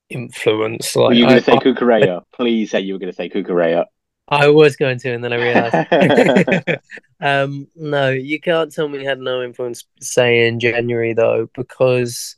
[0.09, 0.95] influence.
[0.95, 2.23] Were Like you going to say Cucurella?
[2.35, 3.87] Please say you were going to say Cucurella.
[4.33, 6.81] I was going to, and then I realized.
[7.21, 9.85] um, no, you can't tell me he had no influence.
[10.01, 12.37] Say in January though, because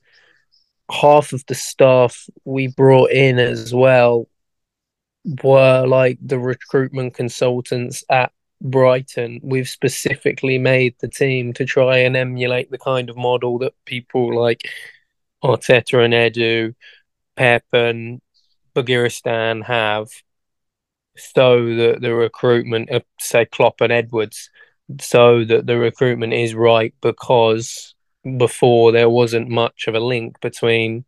[0.91, 4.29] half of the staff we brought in as well
[5.45, 9.39] were like the recruitment consultants at Brighton.
[9.45, 14.37] We've specifically made the team to try and emulate the kind of model that people
[14.37, 14.69] like
[15.45, 16.75] Arteta and Edu,
[17.37, 18.21] Pep and
[18.75, 20.09] Begiristain have,
[21.17, 24.51] so that the recruitment of say Klopp and Edwards,
[25.01, 27.95] so that the recruitment is right because
[28.39, 31.05] before there wasn't much of a link between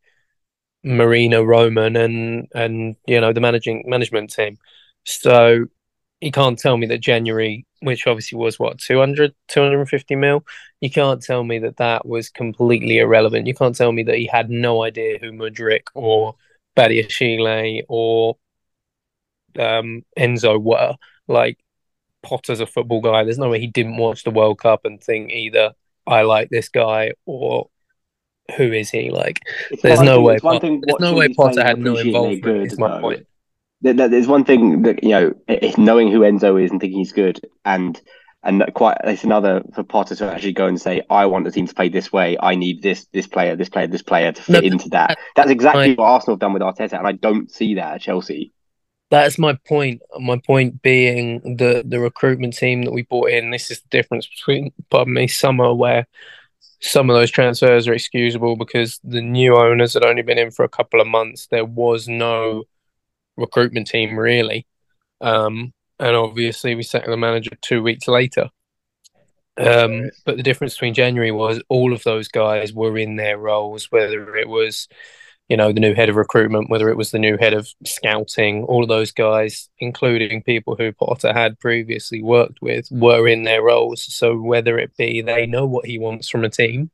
[0.85, 4.59] Marina Roman, and and you know the managing management team.
[5.05, 5.67] So
[6.21, 10.45] you can't tell me that January, which obviously was what 200, 250 mil,
[10.81, 13.47] you can't tell me that that was completely irrelevant.
[13.47, 16.37] You can't tell me that he had no idea who Mudryk or
[16.77, 18.37] Badiashile or
[19.59, 20.95] um, Enzo were.
[21.29, 21.59] Like
[22.23, 23.25] Potter's a football guy.
[23.25, 25.73] There's no way he didn't watch the World Cup and think either
[26.07, 27.69] I like this guy or
[28.57, 29.11] who is he?
[29.11, 29.41] Like,
[29.71, 30.35] It's there's no thing- way.
[30.37, 32.43] it's one Potter- thing there's no way Potter had no involvement.
[32.43, 33.27] good, is my point.
[33.83, 35.35] There- there- There's one thing that you know,
[35.77, 38.01] knowing who Enzo is and thinking he's good, and
[38.45, 41.51] and that quite it's another for Potter to actually go and say, I want the
[41.51, 42.37] team to play this way.
[42.41, 45.19] I need this this player, this player, this player to fit No, into that.
[45.35, 45.99] That's exactly Right.
[45.99, 48.53] what Arsenal have done with Arteta, and I don't see that at Chelsea.
[49.11, 50.03] That's my point.
[50.19, 53.51] My point being the the recruitment team that we brought in.
[53.51, 56.07] This is the difference between, pardon me, summer where
[56.81, 60.65] some of those transfers are excusable because the new owners had only been in for
[60.65, 61.47] a couple of months.
[61.47, 62.65] There was no
[63.37, 64.67] recruitment team really,
[65.21, 68.51] um, and obviously we sacked the manager two weeks later.
[69.59, 73.91] Um, but the difference between January was all of those guys were in their roles,
[73.91, 74.89] whether it was
[75.49, 78.65] you know, the new head of recruitment, whether it was the new head of scouting,
[78.65, 83.63] all of those guys, including people who Potter had previously worked with, were in their
[83.63, 84.03] roles.
[84.13, 86.91] So whether it be they know what he wants from a team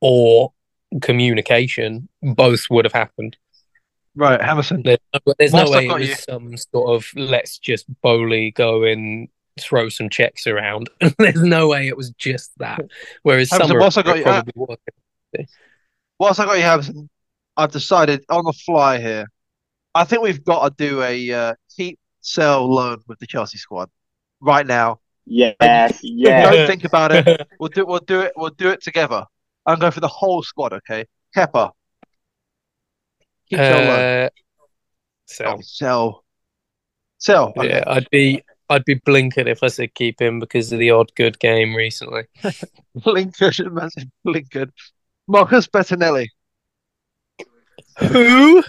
[0.00, 0.52] or
[1.02, 3.36] communication, both would have happened.
[4.14, 4.82] Right, Hammerson.
[4.82, 9.28] There's no, there's no way it was some sort of let's just Boehly go and
[9.60, 10.88] throw some checks around.
[11.18, 12.80] there's no way it was just that.
[13.22, 14.42] Whereas Hammerson, some whilst I got you- uh.
[16.18, 17.08] Whilst I got you, Hammerson,
[17.58, 19.26] I've decided on the fly here.
[19.94, 23.90] I think we've got to do a uh, keep, sell, loan with the Chelsea squad
[24.40, 25.00] right now.
[25.26, 26.54] Yes, yes.
[26.54, 27.48] Don't think about it.
[27.58, 27.84] We'll do.
[27.84, 28.32] We'll do it.
[28.36, 29.24] We'll do it together.
[29.66, 30.72] I'm going for the whole squad.
[30.72, 31.04] Okay,
[31.36, 31.72] Kepa.
[33.50, 34.00] Keep, sell, loan.
[34.00, 34.28] Uh,
[35.26, 36.24] so Oh, sell.
[37.18, 37.52] Sell.
[37.56, 37.68] Okay.
[37.68, 41.10] yeah, I'd be I'd be blinking if I said keep him because of the odd
[41.16, 42.22] good game recently.
[43.04, 44.72] Lincoln, massive Lincoln.
[45.26, 46.28] Marcus Bettinelli.
[47.98, 48.62] Who?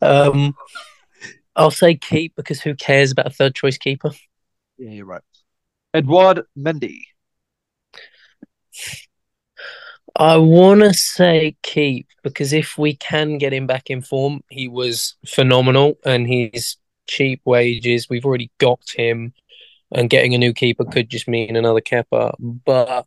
[0.00, 0.54] Um,
[1.56, 4.10] I'll say keep because who cares about a third choice keeper?
[4.78, 5.22] Yeah, you're right.
[5.92, 7.00] Edouard Mendy.
[10.16, 14.68] I want to say keep because if we can get him back in form, he
[14.68, 18.08] was phenomenal and he's cheap wages.
[18.08, 19.34] We've already got him,
[19.92, 22.34] and getting a new keeper could just mean another Kepa.
[22.38, 23.06] But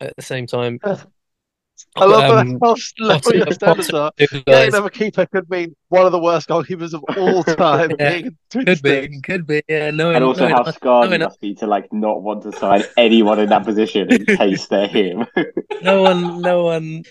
[0.00, 0.80] at the same time,
[1.96, 4.12] I love um, how slow Potter- your standards Potter- are.
[4.18, 7.92] two Getting guys- another keeper could mean one of the worst goalkeepers of all time.
[7.98, 8.82] Yeah, could twisted.
[9.10, 9.62] be, could be.
[9.68, 11.24] Yeah, no, And also no, how no, scarred no, no.
[11.26, 14.86] must be to like not want to sign anyone in that position in case they're
[14.88, 15.26] him.
[15.82, 17.02] no one, no one.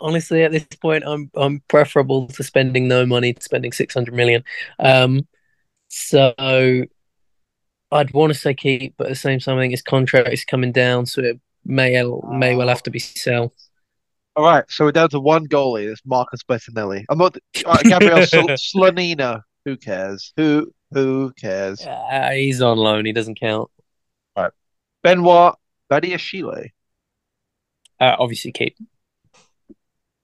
[0.00, 4.14] Honestly, at this point, I'm I'm preferable to spending no money to spending six hundred
[4.14, 4.42] million.
[4.80, 5.26] Um,
[5.88, 6.34] so
[7.92, 10.44] I'd want to say keep, but at the same time, I think his contract is
[10.44, 13.52] coming down, so it may may well have to be sell.
[14.36, 15.90] All right, so we're down to one goalie.
[15.90, 17.04] It's Marcus Bettinelli.
[17.08, 19.42] I'm not all right, Gabriel Sl- Slonina.
[19.64, 20.32] Who cares?
[20.36, 21.80] Who who cares?
[21.86, 23.70] Uh, he's on loan; he doesn't count.
[24.36, 24.50] Right.
[25.04, 25.54] Benoit
[25.88, 26.70] Badiashile.
[28.00, 28.76] Uh, obviously, keep.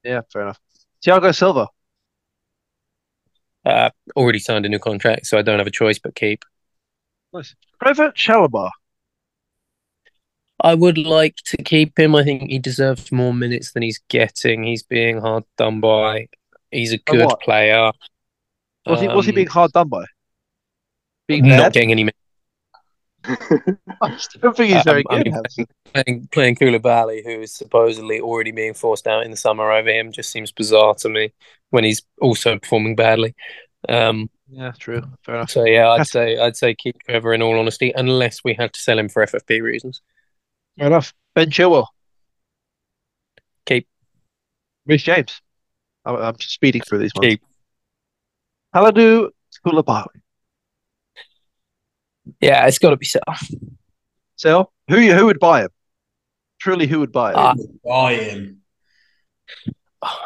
[0.03, 0.59] Yeah, fair enough.
[1.07, 1.69] Thiago Silva.
[3.65, 6.45] Uh, already signed a new contract, so I don't have a choice but keep.
[7.33, 7.55] Nice.
[7.81, 8.71] Trevor Chalobah.
[10.63, 12.15] I would like to keep him.
[12.15, 14.65] I think he deserves more minutes than he's getting.
[14.65, 16.29] He's being hard done by.
[16.71, 17.41] He's a good what?
[17.41, 17.93] player.
[18.87, 20.05] Was he was he Um, being hard done by?
[21.29, 21.73] Being not bad?
[21.73, 22.17] getting any minutes?
[24.03, 25.33] I don't think he's very Um, I good.
[25.57, 29.91] mean, playing, playing Koulibaly, who is supposedly already being forced out in the summer over
[29.91, 31.33] him, just seems bizarre to me
[31.71, 33.35] when he's also performing badly.
[33.89, 35.03] Um, Yeah, true.
[35.25, 35.51] Fair enough.
[35.51, 38.81] so yeah, I'd say I'd say keep Trevor in all honesty, unless we had to
[38.81, 40.01] sell him for FFP reasons.
[40.81, 41.13] Fair enough.
[41.35, 41.89] Ben Chilwell.
[43.67, 43.87] Keep.
[44.87, 45.43] Reece James.
[46.07, 47.27] I'm, I'm speeding through these ones.
[47.27, 47.43] Keep.
[48.75, 49.29] Kalidou
[49.65, 50.07] Koulibaly.
[52.41, 53.21] Yeah, it's got to be Sell.
[54.37, 54.73] Sell.
[54.89, 55.69] Who who would buy him?
[56.61, 57.37] Truly, who would buy him?
[57.37, 57.55] Ah.
[57.85, 58.63] Buy him.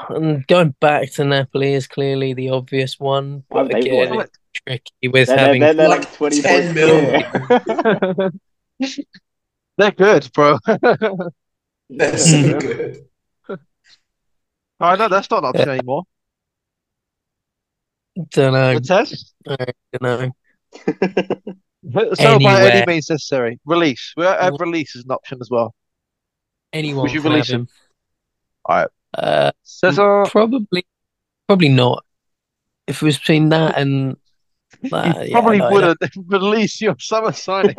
[0.09, 4.39] And going back to Napoli is clearly the obvious one, Well, but they again, it's
[4.53, 5.61] tricky with They're, having.
[5.63, 8.11] they're, they're like like 20 10 points mil.
[8.15, 8.31] clear.
[9.77, 10.59] They're good, bro.
[11.91, 13.07] They're so good.
[13.49, 13.57] Oh,
[14.81, 16.05] I know that's not an option anymore.
[18.31, 18.75] don't know.
[18.75, 19.35] The test.
[19.49, 19.57] I
[19.99, 21.55] don't know.
[22.15, 23.61] So by any means necessary.
[23.67, 24.15] Release.
[24.17, 25.75] We uh, have release as an option as well.
[26.73, 27.61] Anyone Would you can release have him?
[27.61, 27.69] him.
[28.69, 28.89] Alright.
[29.13, 30.87] Uh, Cesar, mm, probably,
[31.47, 32.05] probably not.
[32.87, 34.17] If it was between that and
[34.91, 37.77] that, you uh, probably yeah, no, would have released your summer signing.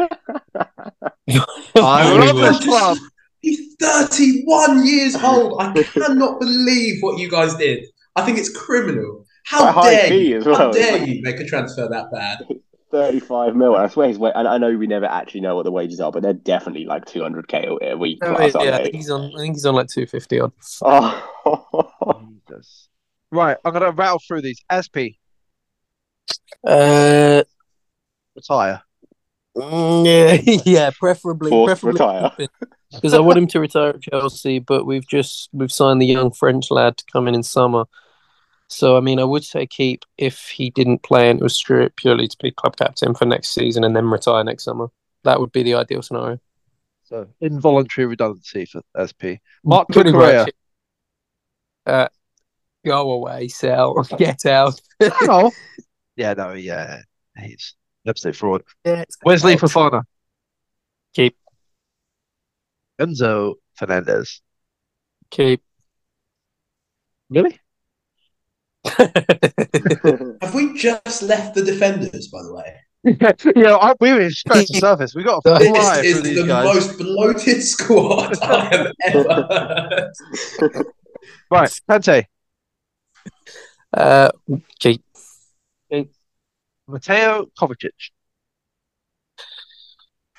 [1.30, 1.42] I
[1.76, 2.44] I love would.
[2.54, 2.98] this club.
[3.42, 5.62] He's 31 years old.
[5.62, 7.86] I cannot believe what you guys did.
[8.16, 9.26] I think it's criminal.
[9.46, 10.38] How Quite dare fee you?
[10.38, 12.48] as How dare you make a transfer that bad?
[12.92, 13.76] 35 mil.
[13.76, 16.24] I swear his wa- I know we never actually know what the wages are, but
[16.24, 19.34] they're definitely like 200k a week Oh, plus, yeah, I aren't think he's on.
[19.36, 20.54] I think he's on like two fifty odd.
[20.82, 21.92] Oh.
[22.50, 22.88] Jesus.
[23.32, 24.64] Right, I'm gonna rattle through these.
[24.72, 25.20] SP.
[26.66, 27.44] Uh,
[28.36, 28.82] retire.
[29.56, 32.32] Mm, yeah, yeah, preferably, Forced preferably retire.
[32.92, 36.32] because I want him to retire at Chelsea, but we've just we've signed the young
[36.32, 37.86] French lad to come in in summer.
[38.68, 41.98] So I mean, I would say keep if he didn't play and it was strict
[41.98, 44.88] purely to be club captain for next season and then retire next summer.
[45.24, 46.40] That would be the ideal scenario.
[47.04, 49.38] So involuntary redundancy for SP.
[49.64, 50.50] Mark Pretty Cucurella.
[51.86, 52.08] Uh,
[52.84, 54.80] go away, sell, get out.
[55.22, 55.52] No.
[56.18, 57.02] Yeah, no, yeah.
[57.38, 57.76] He's
[58.08, 58.62] absolute fraud.
[58.86, 60.04] Yeah, it's- Wesley Fofana.
[61.14, 61.38] keep,
[63.00, 64.42] Enzo Fernandez.
[65.32, 65.62] keep.
[67.30, 67.60] Really?
[68.86, 72.80] Have we just left the defenders, by the way?
[73.56, 75.16] yeah, I, we were scratching the surface.
[75.16, 76.66] We got to This fly This is these the guys.
[76.76, 80.12] most bloated squad I have ever.
[81.52, 82.26] Right, Kante,
[83.94, 84.30] uh,
[84.80, 85.04] keep.
[86.88, 87.90] Mateo Kovacic.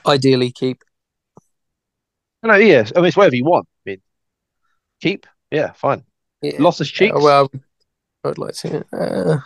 [0.07, 0.83] Ideally, keep.
[2.43, 2.93] No, yes.
[2.95, 3.67] I mean, it's whatever you want.
[3.87, 4.03] I mean,
[5.01, 5.27] keep.
[5.51, 6.05] Yeah, fine.
[6.43, 6.57] Yeah.
[6.61, 7.17] Lost his cheeks.
[7.17, 7.51] Uh, well,
[8.25, 8.85] I would like to.
[8.93, 9.39] Uh,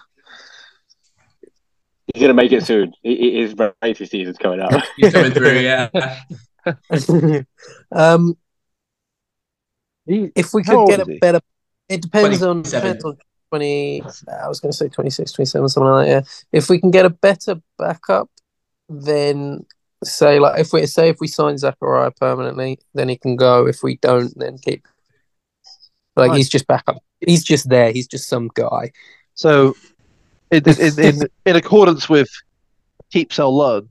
[2.12, 2.92] He's gonna make it soon.
[3.02, 4.82] He- he- His race season's coming up.
[4.96, 5.88] He's coming through, yeah.
[7.92, 8.36] um,
[10.06, 11.40] if we How could old get a better,
[11.88, 13.16] it depends on depends on
[13.50, 14.02] twenty.
[14.42, 16.12] I was going to say 26, 27, something like that.
[16.12, 16.22] Yeah.
[16.58, 18.30] If we can get a better backup,
[18.88, 19.66] then
[20.02, 23.66] say like if we say if we sign Zakaria permanently, then he can go.
[23.66, 24.86] If we don't, then keep.
[26.16, 26.36] Like Nice.
[26.38, 27.02] he's just backup.
[27.20, 27.92] He's just there.
[27.92, 28.92] He's just some guy.
[29.34, 29.76] So,
[30.50, 32.28] in, in, in, in accordance with
[33.12, 33.88] keep, sell, loan,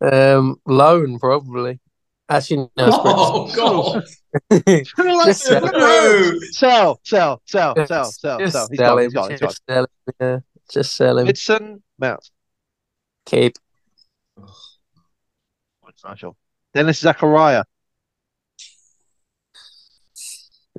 [0.00, 1.80] Um, loan probably.
[2.28, 2.86] Actually, no.
[2.86, 4.04] it's Oh, God.
[4.50, 4.86] Brentford.
[5.26, 5.72] Just sell him.
[5.72, 6.38] No.
[6.50, 8.68] sell, sell, sell, sell, Just- sell, just sell.
[8.68, 9.04] He's sell gone, him.
[9.04, 9.48] he's gone, he's gone.
[9.48, 9.88] Just sell him.
[10.20, 10.38] Yeah,
[10.70, 11.26] just sell him.
[11.26, 12.30] Mason, Mount.
[13.26, 13.54] Keep.
[15.84, 16.36] Controversial.
[16.74, 17.64] Dennis Zakaria.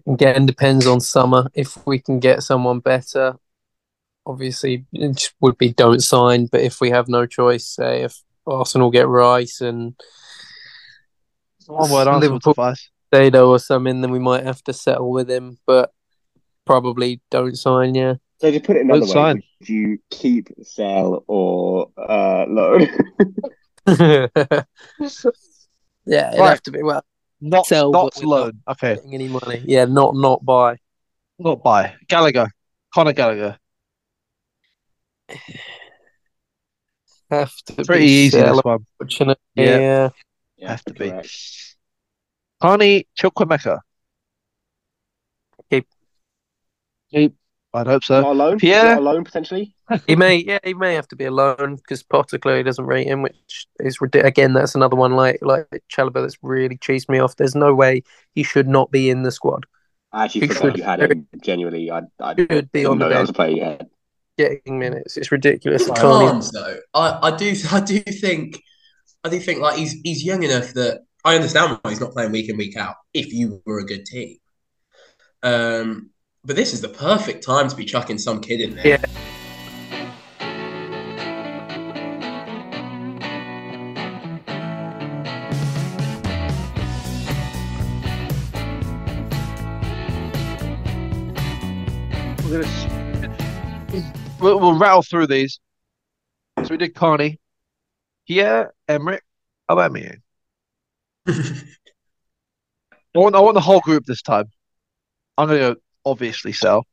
[0.05, 1.49] Again, depends on summer.
[1.53, 3.35] If we can get someone better,
[4.25, 6.45] obviously it would be don't sign.
[6.45, 9.95] But if we have no choice, say if Arsenal get Rice and
[11.67, 12.89] One word answer would Liverpool- suffice.
[13.11, 15.57] Dado or something, then we might have to settle with him.
[15.65, 15.91] But
[16.65, 17.95] probably don't sign.
[17.95, 18.15] Yeah.
[18.39, 19.35] So to put it another Good way, sign.
[19.61, 22.81] would you keep, sell, or uh, loan?
[23.87, 24.65] yeah, it'd
[26.05, 26.49] Right.
[26.49, 27.03] have to be well
[27.39, 28.61] Not, Sell, not but we're not- loan.
[28.71, 29.61] Okay, getting any money.
[29.65, 30.77] Yeah, not not buy.
[31.39, 31.95] not buy.
[32.07, 32.51] Gallagher.
[32.93, 33.57] Conor Gallagher.
[37.29, 38.85] Have to Pretty be easy, sell, this one.
[38.99, 39.41] unfortunately.
[39.55, 39.79] Yeah.
[39.79, 40.09] Yeah.
[40.65, 41.09] Have to be.
[41.09, 41.75] correct.
[42.61, 43.79] Carney Chukwuemeka.
[45.69, 45.87] Keep.
[47.11, 47.35] Keep.
[47.73, 48.21] I'd hope so.
[48.21, 48.57] Not a loan?
[48.59, 48.85] Pierre?
[48.85, 49.75] Not a loan, potentially?
[50.07, 53.21] He may, yeah, he may have to be alone because Potter clearly doesn't rate him,
[53.21, 54.29] which is ridiculous.
[54.29, 57.35] Again, that's another one like like Chalobah that's really cheesed me off.
[57.35, 58.03] There's no way
[58.33, 59.65] he should not be in the squad.
[60.11, 61.27] I actually He forgot should- you had him.
[61.41, 63.89] Genuinely, I, I Should be on the know that was bench, a player you had.
[64.37, 65.15] getting minutes.
[65.17, 65.87] It's ridiculous.
[65.87, 68.61] With He can't though, I, I do I do think
[69.23, 72.31] I do think like he's he's young enough that I understand why he's not playing
[72.31, 72.95] week in week out.
[73.13, 74.37] If you were a good team,
[75.43, 76.11] um,
[76.45, 78.87] but this is the perfect time to be chucking some kid in there.
[78.87, 79.03] Yeah.
[92.45, 93.37] We're gonna,
[94.39, 95.59] we'll, we'll rattle through these.
[96.63, 97.41] So we did Carney.
[98.25, 99.23] Pierre Emerick
[99.69, 100.21] Aubameyang.
[101.27, 101.43] I
[103.15, 104.45] want I want the whole group this time.
[105.37, 105.75] I'm gonna go
[106.05, 106.85] obviously sell.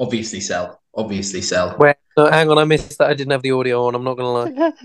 [0.00, 0.80] Obviously, sell.
[0.94, 1.76] Obviously, sell.
[1.78, 3.10] Wait, no, hang on, I missed that.
[3.10, 3.94] I didn't have the audio on.
[3.94, 4.72] I'm not gonna lie.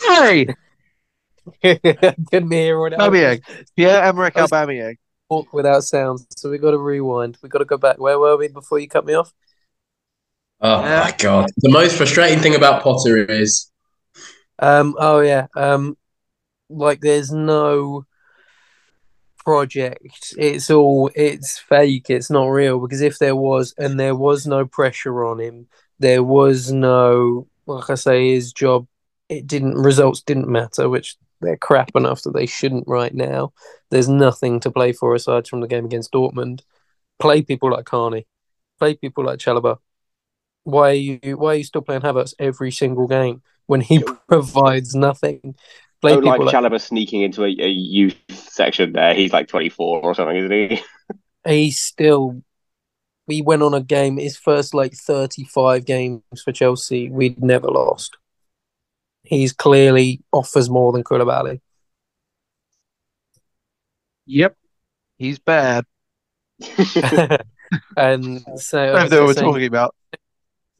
[0.00, 0.46] Hey,
[1.64, 2.14] lie.
[2.30, 3.42] Couldn't hear what Aubameyang,
[3.76, 4.94] Pierre Emerick I was- Aubameyang.
[5.28, 6.20] talk without sound.
[6.36, 7.36] So we got to rewind.
[7.42, 7.98] We got to go back.
[7.98, 9.34] Where were we before you cut me off?
[10.62, 11.00] Oh Yeah.
[11.04, 11.50] my god!
[11.58, 13.70] The most frustrating thing about Potter is
[14.58, 14.94] Um.
[14.98, 15.46] Oh yeah.
[15.56, 15.96] Um.
[16.68, 18.06] Like there's no
[19.44, 20.34] project.
[20.38, 21.10] It's all.
[21.14, 22.10] It's fake.
[22.10, 22.80] It's not real.
[22.80, 25.66] Because if there was, and there was no pressure on him,
[25.98, 27.48] there was no.
[27.66, 28.86] Like I say, his job.
[29.28, 29.74] It didn't.
[29.74, 30.88] Results didn't matter.
[30.88, 33.52] Which they're crap enough that they shouldn't right now.
[33.90, 36.60] There's nothing to play for aside from the game against Dortmund.
[37.18, 38.26] Play people like Carney.
[38.78, 39.78] Play people like Chalobah.
[40.64, 44.94] Why are you why are you still playing Havertz every single game when he provides
[44.94, 45.56] nothing?
[46.00, 49.14] Play Oh, like people like Chalobah sneaking into a, a youth section there.
[49.14, 50.82] He's like 24 or something, isn't he?
[51.48, 52.42] he still
[53.28, 58.16] he went on a game his first like 35 games for Chelsea we'd never lost.
[59.24, 61.60] He's clearly offers more than Koulibaly.
[64.26, 64.56] Yep,
[65.18, 65.84] he's bad.
[67.96, 69.94] and so Whatever they were same, talking about.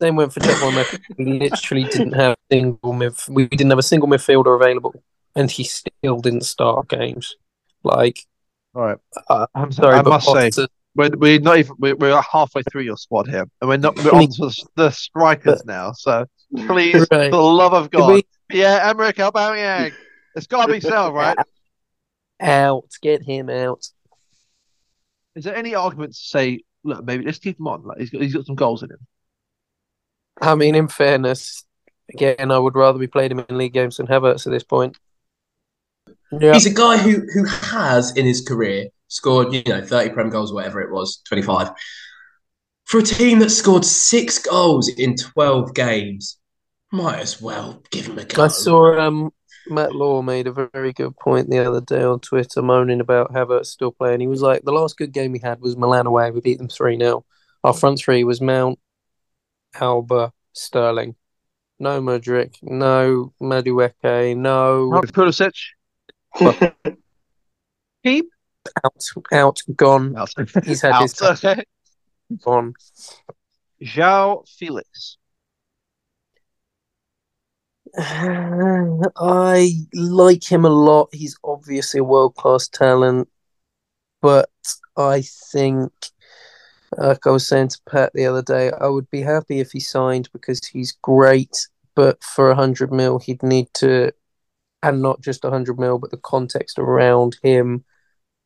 [0.03, 3.83] Same went for Czech We literally didn't have a single midf- we didn't have a
[3.83, 4.95] single midfielder available,
[5.37, 7.37] and he still didn't start games.
[7.85, 8.19] Like
[8.75, 8.99] All right,
[9.29, 9.87] uh, I'm sorry.
[9.87, 11.77] sorry, I but must say, we're, we're not even.
[11.79, 13.97] We're, we're halfway through your squad here, and we're not.
[14.05, 15.93] We're on to the, the strikers now.
[15.93, 16.27] So
[16.67, 17.31] please, Right.
[17.31, 18.27] for the love of Did God, we-
[18.59, 19.93] yeah, Emerick Aubameyang.
[20.35, 21.37] It's got to be sell, right?
[22.41, 23.87] out, get him out.
[25.37, 27.85] Is there any argument to say, look, maybe let's keep him on?
[27.85, 28.99] Like he's got, he's got some goals in him.
[30.43, 31.65] I mean, in fairness,
[32.13, 34.99] again, I would rather be played him in league games than Havertz at this point.
[36.33, 40.31] Yeah, he's a guy who who has in his career scored you know 30 prem
[40.31, 41.71] goals whatever it was 25
[42.85, 46.39] for a team that scored six goals in 12 games
[46.91, 49.31] might as well give him a go I saw um,
[49.69, 53.67] Matt Law made a very good point the other day on Twitter, moaning about Havertz
[53.67, 54.21] still playing.
[54.21, 56.31] He was like, the last good game we had was Milan away.
[56.33, 57.25] We beat them 3 0.
[57.63, 58.79] Our front three was Mount,
[59.75, 61.17] Auba, Sterling.
[61.79, 65.53] No Mudryk, no Madueke, no Not Pulisic.
[68.05, 68.27] Keep
[68.85, 70.17] out, out, gone.
[70.17, 70.33] out.
[70.65, 71.03] He's had out.
[71.03, 71.65] his time
[72.41, 72.75] gone.
[73.83, 75.19] João Felix.
[77.99, 81.09] I like him a lot.
[81.13, 83.29] He's obviously a world class talent,
[84.21, 84.49] but
[84.97, 85.93] I think,
[87.03, 89.81] like I was saying to Pat the other day, I would be happy if he
[89.81, 91.69] signed because he's great.
[91.95, 94.13] But for a hundred mil, he'd need to,
[94.83, 97.85] and not just a hundred mil, but the context around him.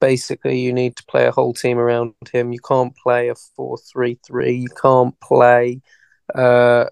[0.00, 2.52] Basically, you need to play a whole team around him.
[2.52, 4.54] You can't play a four-three-three.
[4.56, 5.80] You can't play.
[6.34, 6.86] Uh,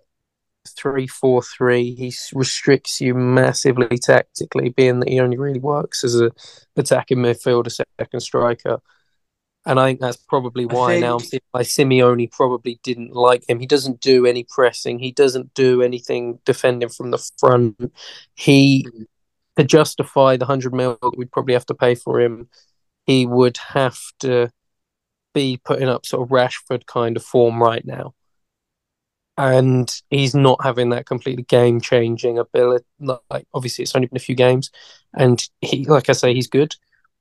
[0.66, 1.94] three four three.
[1.94, 6.30] He restricts you massively tactically, being that he only really works as a
[6.76, 8.80] attacking midfielder, second striker.
[9.66, 13.60] And I think that's probably why now I'm seeing why Simeone probably didn't like him.
[13.60, 14.98] He doesn't do any pressing.
[14.98, 17.92] He doesn't do anything defending from the front.
[18.34, 18.86] He
[19.56, 22.48] to justify the hundred mil we'd probably have to pay for him,
[23.06, 24.50] he would have to
[25.32, 28.14] be putting up sort of Rashford kind of form right now
[29.36, 32.84] and he's not having that completely game changing ability.
[33.00, 34.70] Like obviously, it's only been a few games,
[35.12, 36.74] and he, like I say, he's good,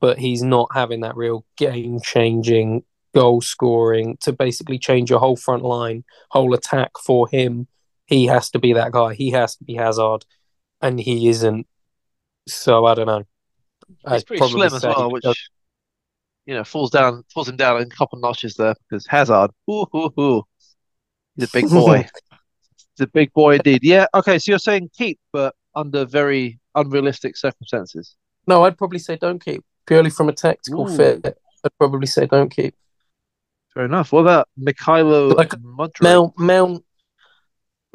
[0.03, 2.83] but he's not having that real game changing
[3.15, 7.69] goal scoring to basically change your whole front line, whole attack for him.
[8.05, 9.13] He has to be that guy.
[9.13, 10.25] He has to be Hazard,
[10.81, 11.67] and he isn't.
[12.49, 13.23] So I don't know.
[14.11, 15.49] He's pretty slim as well, which does-
[16.45, 19.85] you know falls down falls him down in a couple notches there because Hazard, ooh,
[19.95, 20.43] ooh, ooh,
[21.37, 22.05] he's a big boy.
[22.97, 23.85] he's a big boy indeed.
[23.85, 24.07] Yeah.
[24.13, 24.37] Okay.
[24.37, 28.17] So you're saying keep, but under very unrealistic circumstances.
[28.47, 30.95] No, I'd probably say don't keep purely from a tactical Ooh.
[30.95, 31.37] fit.
[31.63, 32.75] I'd probably say don't keep.
[33.73, 34.11] Fair enough.
[34.11, 36.03] What about Mykhailo Like, Mudryk?
[36.03, 36.85] Mount Mount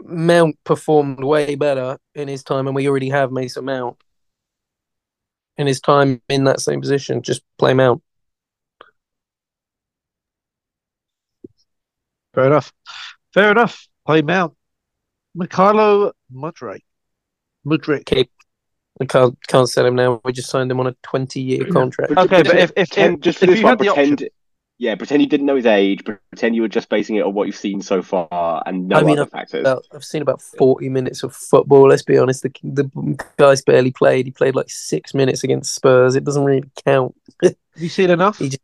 [0.01, 3.97] Mount performed way better in his time, and we already have Mason Mount
[5.57, 7.23] in his time in that same position.
[7.23, 8.03] Just play Mount.
[12.35, 12.73] Fair enough.
[13.35, 13.89] Fair enough.
[14.07, 14.55] Play Mount.
[15.37, 16.81] Mykhailo Mudryk.
[17.67, 18.07] Mudryk.
[18.07, 18.31] Keep.
[19.01, 20.21] I can't can't sell him now.
[20.25, 22.13] We just signed him on a twenty year contract.
[22.13, 24.13] Okay, but if if, Pretend- if, just for if this you one, had the pretend
[24.15, 24.29] option,
[24.79, 26.05] Yeah, pretend you didn't know his age.
[26.05, 29.03] Pretend you were just basing it on what you've seen so far and no I
[29.03, 29.61] mean, other factors.
[29.61, 31.89] About, I've seen about 40 minutes of football.
[31.89, 34.27] Let's be honest, the, the guy's barely played.
[34.27, 36.15] He played like six minutes against Spurs.
[36.17, 37.15] It doesn't really count.
[37.43, 38.39] Have you seen enough?
[38.39, 38.63] He just-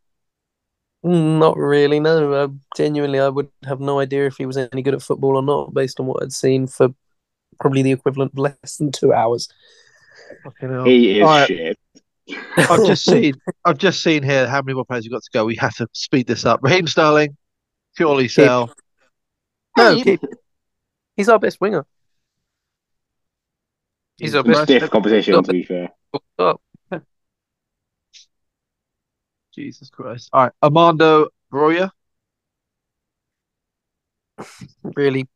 [1.03, 2.45] Not really, no.
[2.45, 5.43] I, genuinely, I would have no idea if he was any good at football or
[5.43, 6.89] not based on what I'd seen for
[7.59, 9.47] probably the equivalent of less than two hours.
[10.43, 10.85] Fucking hell.
[10.85, 11.47] he is Alright.
[11.47, 11.77] shit.
[12.57, 15.45] I've just seen I've just seen here how many more players you've got to go.
[15.45, 16.59] We have to speed this up.
[16.63, 17.37] Raheem Sterling,
[17.95, 18.73] purely sell.
[19.77, 20.21] No, keep,
[21.17, 21.85] he's our best winger.
[24.17, 25.89] He's our best Stiff competition, to be fair.
[26.39, 26.61] up.
[29.53, 30.29] Jesus Christ.
[30.31, 30.51] All right.
[30.63, 31.91] Armando Broja,
[34.95, 35.27] Really,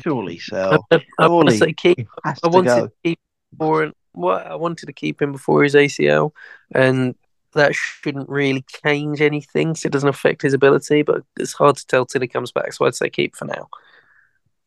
[0.00, 0.86] purely I, sell.
[0.90, 1.58] I, I want to Surely.
[1.58, 2.08] say keep.
[2.24, 2.86] I to wanted go.
[2.86, 3.18] to keep
[3.56, 6.32] before what I wanted to keep him before his ACL,
[6.74, 7.14] and
[7.54, 9.74] that shouldn't really change anything.
[9.74, 12.72] So it doesn't affect his ability, but it's hard to tell till he comes back.
[12.72, 13.68] So I'd say keep for now.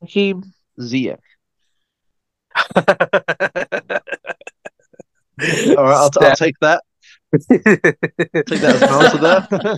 [0.02, 1.20] Hakim Ziyech.
[2.76, 2.84] All
[5.86, 6.84] right, I'll, I'll take that.
[7.50, 9.78] Take that as an answer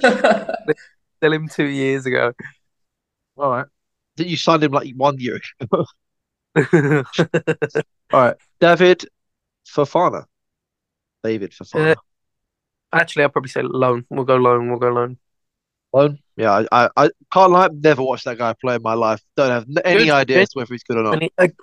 [0.00, 0.56] there.
[1.20, 2.32] Sell him two years ago.
[3.36, 3.66] All right.
[4.16, 5.84] Did you sign him like one year ago?
[8.12, 8.36] All right.
[8.60, 9.04] David
[9.66, 10.24] Fofana.
[11.22, 11.92] David Fofana.
[11.92, 11.94] Uh,
[12.92, 14.04] Actually, I'll probably say loan.
[14.10, 14.68] We'll go loan.
[14.68, 15.16] We'll go loan.
[15.94, 16.18] Loan?
[16.36, 17.64] Yeah, I, I, I can't lie.
[17.66, 19.22] I've never watched that guy play in my life.
[19.36, 20.48] Don't have any Good, idea good.
[20.54, 21.14] whether he's good or not.
[21.14, 21.54] And he, ag-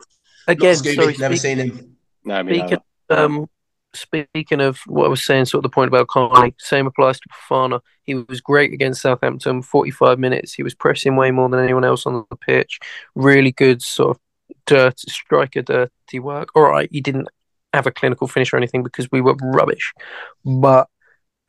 [0.48, 1.98] again, Not Scooby, sorry, never speak- seen him.
[2.26, 2.78] No, I mean, Speaking,
[3.10, 3.50] um,
[3.94, 7.30] speaking of what I was saying, sort of the point about Carney, same applies to
[7.30, 7.80] Fofana.
[8.04, 10.54] He was great against Southampton, 45 minutes.
[10.54, 12.80] He was pressing way more than anyone else on the pitch.
[13.16, 14.22] Really good sort of
[14.70, 16.50] dirt, striker dirty work.
[16.56, 17.28] All right, he didn't
[17.74, 19.94] have a clinical finish or anything because we were rubbish,
[20.46, 20.88] but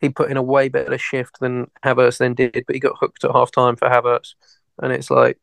[0.01, 2.65] he put in a way better shift than Havertz then did.
[2.67, 4.35] But he got hooked at half time for Havertz,
[4.83, 5.39] and it's like,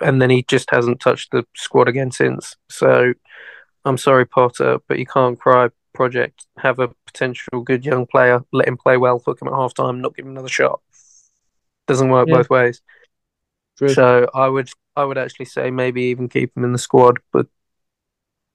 [0.00, 2.56] and then he just hasn't touched the squad again since.
[2.68, 3.14] So.
[3.84, 5.68] I'm sorry, Potter, but you can't cry.
[5.92, 9.74] Project have a potential good young player, let him play well, hook him at half
[9.74, 10.80] time, not give him another shot.
[11.88, 12.36] Doesn't work Yeah.
[12.36, 12.80] both ways.
[13.88, 13.94] True.
[13.94, 17.46] So I would, I would actually say maybe even keep him in the squad, but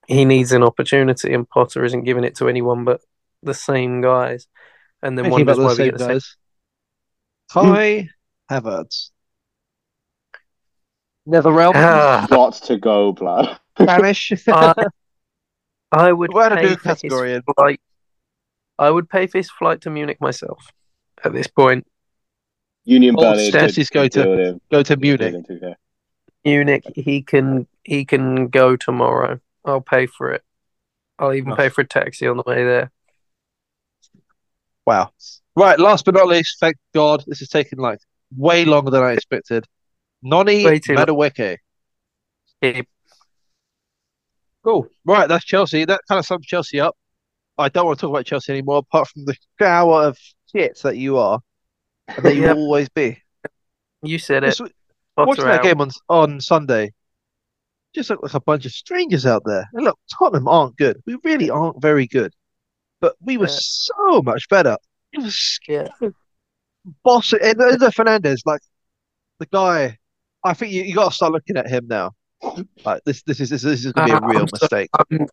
[0.07, 3.01] he needs an opportunity, and Potter isn't giving it to anyone but
[3.43, 4.47] the same guys.
[5.01, 6.13] And then Thinking wonders why the we same get the same.
[6.13, 6.35] guys.
[7.51, 8.09] Kai
[8.49, 9.11] Havertz.
[11.27, 11.73] Netherrealm.
[11.75, 13.59] Ah, got to go, blood.
[13.81, 14.31] Spanish.
[14.47, 14.73] I,
[15.91, 17.81] I would We're at a pay new for his flight.
[18.79, 20.71] I would pay for his flight to Munich myself.
[21.23, 21.85] At this point,
[22.87, 23.51] Union Oh, Berlin.
[23.51, 25.35] Stassy's go to- Go to Munich.
[26.45, 29.39] Munich, he can he can go tomorrow.
[29.65, 30.41] I'll pay for it.
[31.19, 31.57] I'll even Enough.
[31.57, 32.91] pay for a taxi on the way there.
[34.85, 35.11] Wow.
[35.55, 37.99] Right, last but not least, thank God, this is taking like
[38.37, 39.65] way longer than I expected.
[40.23, 41.05] Noni Way too long.
[41.07, 41.57] Madueke.
[42.61, 42.87] Keep.
[44.63, 44.87] Cool.
[45.05, 45.83] Right, that's Chelsea.
[45.85, 46.95] That kind of sums Chelsea up.
[47.57, 50.17] I don't want to talk about Chelsea anymore, apart from the shower of
[50.55, 51.39] shit that you are,
[52.07, 52.55] and Yep.
[52.55, 53.21] will always be.
[54.01, 54.47] You said it.
[54.55, 54.61] Just
[55.15, 56.93] watching that game on on Sunday,
[57.95, 59.67] just look like a bunch of strangers out there.
[59.73, 61.01] And look, Tottenham aren't good.
[61.05, 62.33] We really aren't very good,
[63.01, 63.57] but we were Yeah.
[63.59, 64.77] so much better.
[65.13, 65.87] It was Yeah.
[67.03, 68.61] boss and Enzo Fernandez, like
[69.39, 69.97] the guy.
[70.43, 72.11] I think you, you got to start looking at him now.
[72.85, 74.47] Like this, this is this, is- this is going to be Uh, a real I'm
[74.47, 74.89] so- mistake.
[75.09, 75.27] I'm,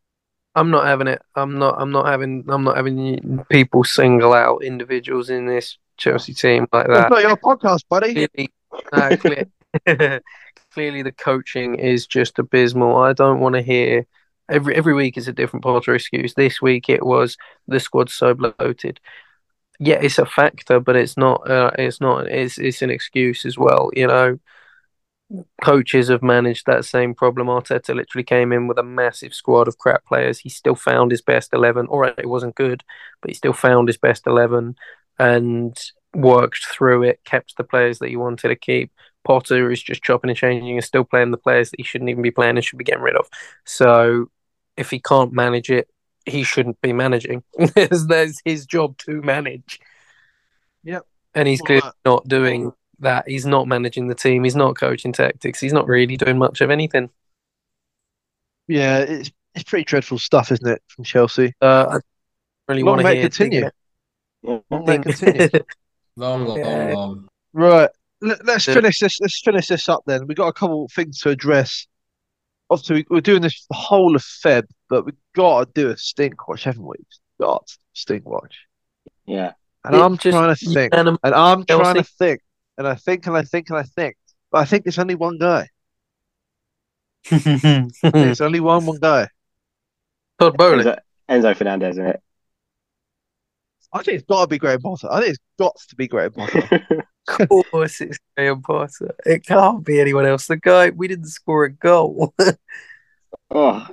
[0.57, 1.21] I'm not having it.
[1.35, 1.75] I'm not.
[1.79, 2.45] I'm not having.
[2.49, 7.11] I'm not having people single out individuals in this Chelsea team like that.
[7.11, 8.29] not your podcast, buddy.
[8.93, 10.21] clearly, clear,
[10.73, 12.97] clearly the coaching is just abysmal.
[12.97, 14.07] I don't want to hear
[14.49, 16.35] every every week is a different Potter excuse.
[16.35, 17.37] This week it was
[17.67, 19.01] the squad's so bloated.
[19.81, 21.49] Yeah, it's a factor, but it's not.
[21.51, 22.27] Uh, it's not.
[22.29, 23.91] It's it's an excuse as well.
[23.95, 24.39] You know,
[25.63, 27.49] coaches have managed that same problem.
[27.49, 30.39] Arteta literally came in with a massive squad of crap players.
[30.39, 31.87] He still found his best eleven.
[31.87, 32.85] All right, it wasn't good,
[33.21, 34.77] but he still found his best eleven
[35.19, 35.79] and
[36.15, 37.21] worked through it.
[37.25, 38.93] Kept the players that he wanted to keep.
[39.25, 42.23] Potter is just chopping and changing and still playing the players that he shouldn't even
[42.23, 43.29] be playing and should be getting rid of.
[43.65, 44.27] So
[44.77, 45.89] if he can't manage it,
[46.27, 47.43] he shouldn't be managing.
[47.75, 49.81] there's, his job to manage.
[50.85, 51.07] Yep.
[51.35, 53.29] And he's Well, clearly uh, not doing that.
[53.29, 54.45] He's not managing the team.
[54.45, 55.61] He's not coaching tactics.
[55.61, 57.11] He's not really doing much of anything.
[58.69, 61.55] Yeah, it's it's pretty dreadful stuff, isn't it, from Chelsea?
[61.61, 61.99] Uh, I
[62.69, 63.71] really Long want to hear continue.
[64.45, 64.59] Yeah.
[64.71, 65.49] Long may continue.
[66.17, 66.93] Long, long, Yeah.
[66.95, 67.29] long.
[67.53, 67.91] Right.
[68.21, 68.75] Let, us Yeah.
[68.75, 69.19] finish this.
[69.21, 70.27] Let's finish this up then.
[70.29, 71.89] We've got a couple of things to address.
[72.71, 75.97] Obviously, we- we're doing this the whole of Feb, but we've got to do a
[75.97, 76.95] stink watch, haven't we?
[76.99, 78.61] We've got to stink watch.
[79.27, 79.55] Yeah.
[79.85, 80.95] And It I'm just trying to think.
[80.95, 82.41] And I'm trying to think.
[82.79, 84.17] And I think and I think and I think.
[84.53, 85.69] But I think there's only one guy.
[87.31, 89.29] There's only one one guy.
[90.39, 90.85] Todd Boehly.
[90.85, 90.99] Enzo,
[91.31, 92.23] Enzo Fernandez, isn't it?
[93.95, 95.09] I think it's got to be Graham Potter.
[95.11, 96.83] I think it's got to be Graham Potter.
[97.27, 99.15] Of course, it's Graham Potter.
[99.25, 100.47] It can't be anyone else.
[100.47, 102.35] The guy we didn't score a goal.
[103.51, 103.89] oh,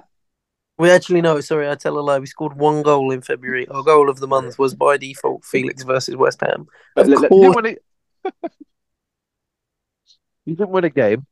[0.78, 2.20] we actually no, sorry, I tell a lie.
[2.20, 3.70] We scored one goal in February.
[3.70, 6.68] Our goal of the month was by default Felix versus West Ham.
[6.94, 7.84] but Of let- let- didn't course, win it.
[10.46, 11.26] he didn't win a game.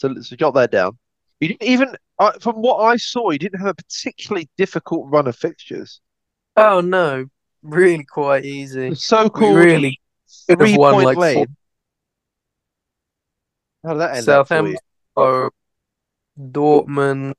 [0.00, 0.98] So let's jot that down.
[1.40, 5.26] He didn't even, uh, from what I saw, you didn't have a particularly difficult run
[5.28, 6.00] of fixtures.
[6.56, 7.26] oh no,
[7.68, 8.94] really quite easy.
[8.94, 9.54] So cool.
[9.54, 10.00] Really
[10.48, 11.34] could have won three-point like lane.
[11.34, 11.46] four,
[13.84, 14.78] How did that end up for Southampton, you?
[15.16, 15.52] or
[16.38, 17.34] Dortmund,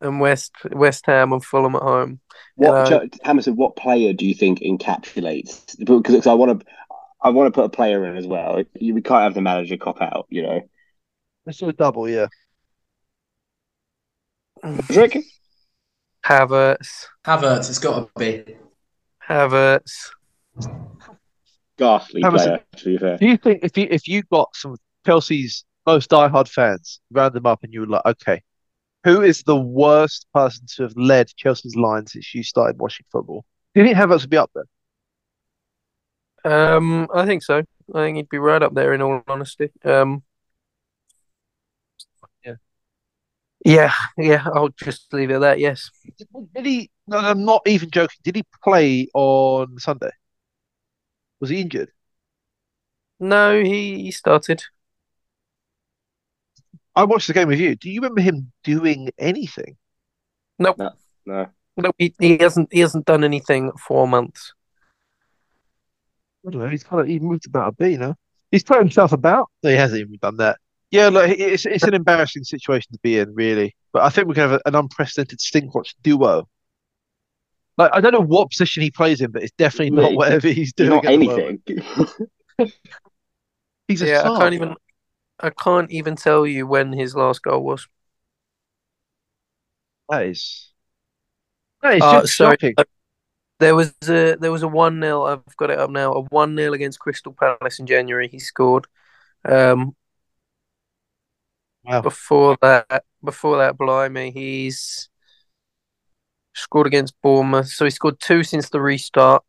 [0.00, 2.20] and West West Ham and Fulham at home.
[2.54, 5.76] what, uh, know- Jo- Hammerson, what player do you think encapsulates?
[5.84, 6.66] Because I want to,
[7.20, 8.62] I want to put a player in as well.
[8.74, 10.60] You- We can't have the manager cop out, you know.
[11.46, 12.26] Let's do a double, yeah.
[14.88, 15.24] Drake?
[16.24, 18.56] Havertz, Havertz, it's got to be.
[19.28, 20.10] Havertz.
[21.78, 22.44] Ghastly Hammerson.
[22.44, 23.18] player, to be fair.
[23.18, 24.76] Do you think if you if you got some
[25.06, 28.42] Chelsea's most diehard fans, round them up, and you were like, okay,
[29.04, 33.44] who is the worst person to have led Chelsea's line since you started watching football?
[33.74, 34.64] Do you think Havertz would be up there?
[36.74, 37.62] Um, I think so.
[37.94, 39.70] I think he'd be right up there in all honesty.
[39.84, 40.22] Um,
[42.44, 42.54] Yeah.
[43.64, 44.44] yeah, yeah.
[44.54, 45.58] I'll just leave it at that.
[45.58, 45.90] Yes.
[46.54, 46.90] Did he?
[47.08, 48.18] No, I'm not even joking.
[48.22, 50.10] Did he play on Sunday?
[51.40, 51.90] Was he injured?
[53.18, 54.62] No, he, he started.
[56.94, 57.76] I watched the game with you.
[57.76, 59.76] Do you remember him doing anything?
[60.58, 60.74] No.
[61.24, 62.72] No, he, he hasn't.
[62.72, 64.52] He hasn't done anything for months.
[66.46, 66.68] I don't know.
[66.68, 68.16] He's kind of he moved about a bit, you know.
[68.50, 69.48] He's put himself about.
[69.62, 70.58] No, he hasn't even done that.
[70.90, 73.76] Yeah, look, it's it's an embarrassing situation to be in, really.
[73.92, 76.48] But I think we can have an unprecedented Stinkwatch duo.
[77.78, 80.72] Like I don't know what position he plays in, but it's definitely not whatever he's
[80.76, 80.88] He's doing.
[80.88, 81.22] not at the moment.
[81.22, 81.62] anything.
[83.88, 84.74] He's a Yeah, I can't even.
[85.40, 87.88] I can't even tell you when his last goal was.
[90.08, 90.72] That is.
[91.82, 92.34] That is Uh, just sorry.
[92.34, 92.74] shocking.
[93.60, 96.12] There was a there was a one 0 I've got it up now.
[96.12, 98.28] A one 0 against Crystal Palace in January.
[98.28, 98.86] He scored.
[99.44, 99.96] Um,
[101.84, 102.02] Wow.
[102.02, 105.08] before that, before that, blimey, he's
[106.58, 107.68] scored against Bournemouth.
[107.68, 109.42] So he scored two since the restart.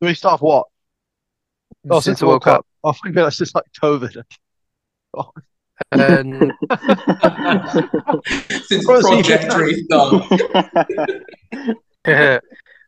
[0.00, 0.66] Restart what?
[1.90, 2.66] Oh, since the World Cup.
[2.84, 4.22] Oh, I think that's just like COVID.
[5.16, 5.30] Oh,
[5.92, 6.52] And
[8.66, 10.24] Since Well, see- Project Restart.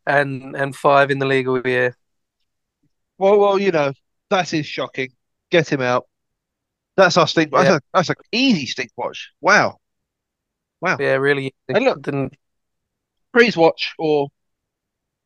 [0.06, 1.96] and and five in the league all year.
[3.18, 3.92] Well, well, you know,
[4.30, 5.10] that is shocking.
[5.50, 6.06] Get him out.
[6.96, 7.50] That's our stink.
[7.52, 7.62] Yeah.
[7.62, 9.30] That's, a, that's an easy stink watch.
[9.40, 9.76] Wow,
[10.80, 10.96] wow.
[10.98, 11.54] Yeah, really.
[11.68, 12.02] Hey, look.
[12.02, 12.34] Didn't
[13.32, 14.28] Praise watch or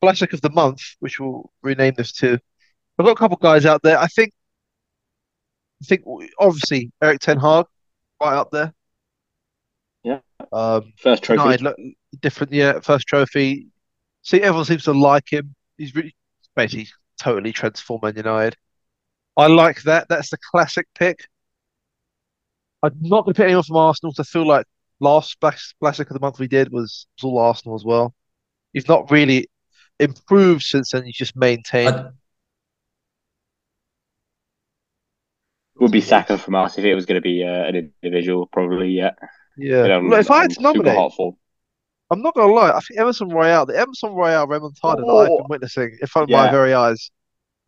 [0.01, 2.39] classic of the month, which we'll rename this to.
[2.97, 3.97] I've got a couple guys out there.
[3.97, 4.31] I think,
[5.81, 6.03] I think
[6.39, 7.65] obviously Erik Ten Hag,
[8.21, 8.73] right up there.
[10.03, 10.19] Yeah.
[10.53, 11.41] Um, First trophy.
[11.41, 12.53] United different.
[12.53, 13.67] Yeah, first trophy.
[14.21, 15.55] See, everyone seems to like him.
[15.77, 16.15] He's really
[16.55, 16.87] basically
[17.19, 18.55] totally transformed Man United.
[19.37, 20.07] I like that.
[20.07, 21.27] That's the classic pick.
[22.83, 24.13] I'm not going to pick anyone from Arsenal.
[24.13, 24.65] 'cause I feel like
[24.99, 28.13] last splash classic of the month we did was, was all Arsenal as well.
[28.73, 29.47] He's not really
[29.99, 31.05] improved since then.
[31.05, 31.95] He's just maintained.
[31.95, 32.09] I-
[35.79, 38.89] Would be Saka from us if it was going to be uh, an individual, probably.
[38.89, 39.11] Yeah.
[39.57, 39.81] yeah.
[39.81, 41.11] But, um, Look, if I had I'm to nominate.
[42.11, 42.69] I'm not going to lie.
[42.69, 45.37] I think Emerson Royal, the Emerson Royal remontada that I've Oh.
[45.39, 47.11] been witnessing in front of my very eyes.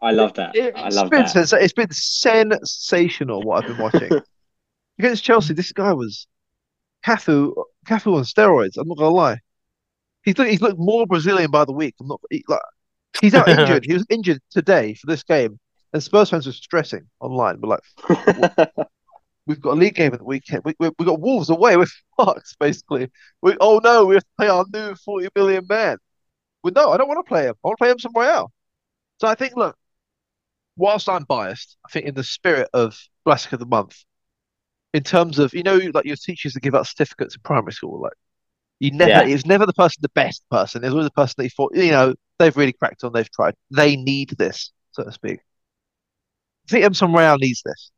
[0.01, 0.55] I love that.
[0.55, 1.29] It, I love been that.
[1.29, 4.11] sens- it's been sensational what I've been watching.
[4.99, 6.27] Against Chelsea, this guy was
[7.07, 7.53] Cafu,
[7.85, 8.77] Cafu on steroids.
[8.77, 9.39] I'm not gonna lie.
[10.23, 11.95] He's look, he's looked more Brazilian by the week.
[12.01, 12.59] I'm not he, like
[13.21, 13.85] he's out injured.
[13.85, 15.57] he was injured today for this game,
[15.93, 17.61] and Spurs fans were stressing online.
[17.61, 18.67] We're like,
[19.47, 20.63] we've got a league game at the weekend.
[20.65, 21.77] We we, we got Wolves away.
[21.77, 21.85] We're
[22.17, 23.09] fucked basically.
[23.41, 25.97] We oh no, we have to play our new 40 million man.
[26.61, 27.55] Well, no, I don't want to play him.
[27.63, 28.51] I want to play him somewhere else.
[29.21, 29.77] So I think look,
[30.75, 34.03] whilst I'm biased, I think in the spirit of Classic of the Month,
[34.97, 38.01] in terms of you know, like your teachers that give out certificates in primary school,
[38.01, 38.13] like
[38.79, 39.21] you never, Yeah.
[39.23, 40.83] it was never the person, the best person.
[40.83, 43.31] It was always the person that you thought, you know, they've really cracked on, they've
[43.31, 45.39] tried, they need this, so to speak.
[46.67, 47.91] I think Emerson Royal needs this.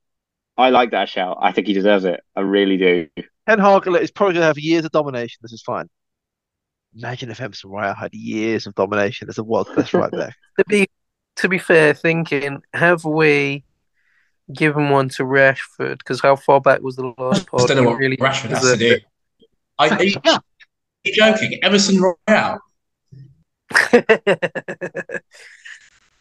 [0.57, 1.37] I like that shout.
[1.41, 2.19] I think he deserves it.
[2.35, 3.07] I really do.
[3.47, 5.39] Ten Hag is probably going to have years of domination.
[5.41, 5.87] This is fine.
[6.95, 10.65] Imagine if Emerson Royal had years of domination as a world class right there to
[10.67, 10.87] be
[11.37, 13.63] to be fair, thinking, have we
[14.53, 15.99] given one to Rashford?
[15.99, 18.77] Because how far back was the last I don't know what really Rashford has to
[18.77, 18.93] do.
[18.93, 19.03] it.
[19.77, 20.41] I, are, you, are
[21.03, 21.59] you joking?
[21.63, 22.59] Emerson Royal.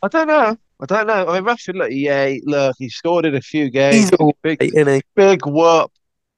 [0.02, 0.56] I don't know.
[0.80, 1.26] I don't know.
[1.26, 3.96] I mean, Rashford, look, yeah, look, he scored in a few games.
[3.96, 5.02] He's all big, right, isn't he?
[5.16, 5.90] big work,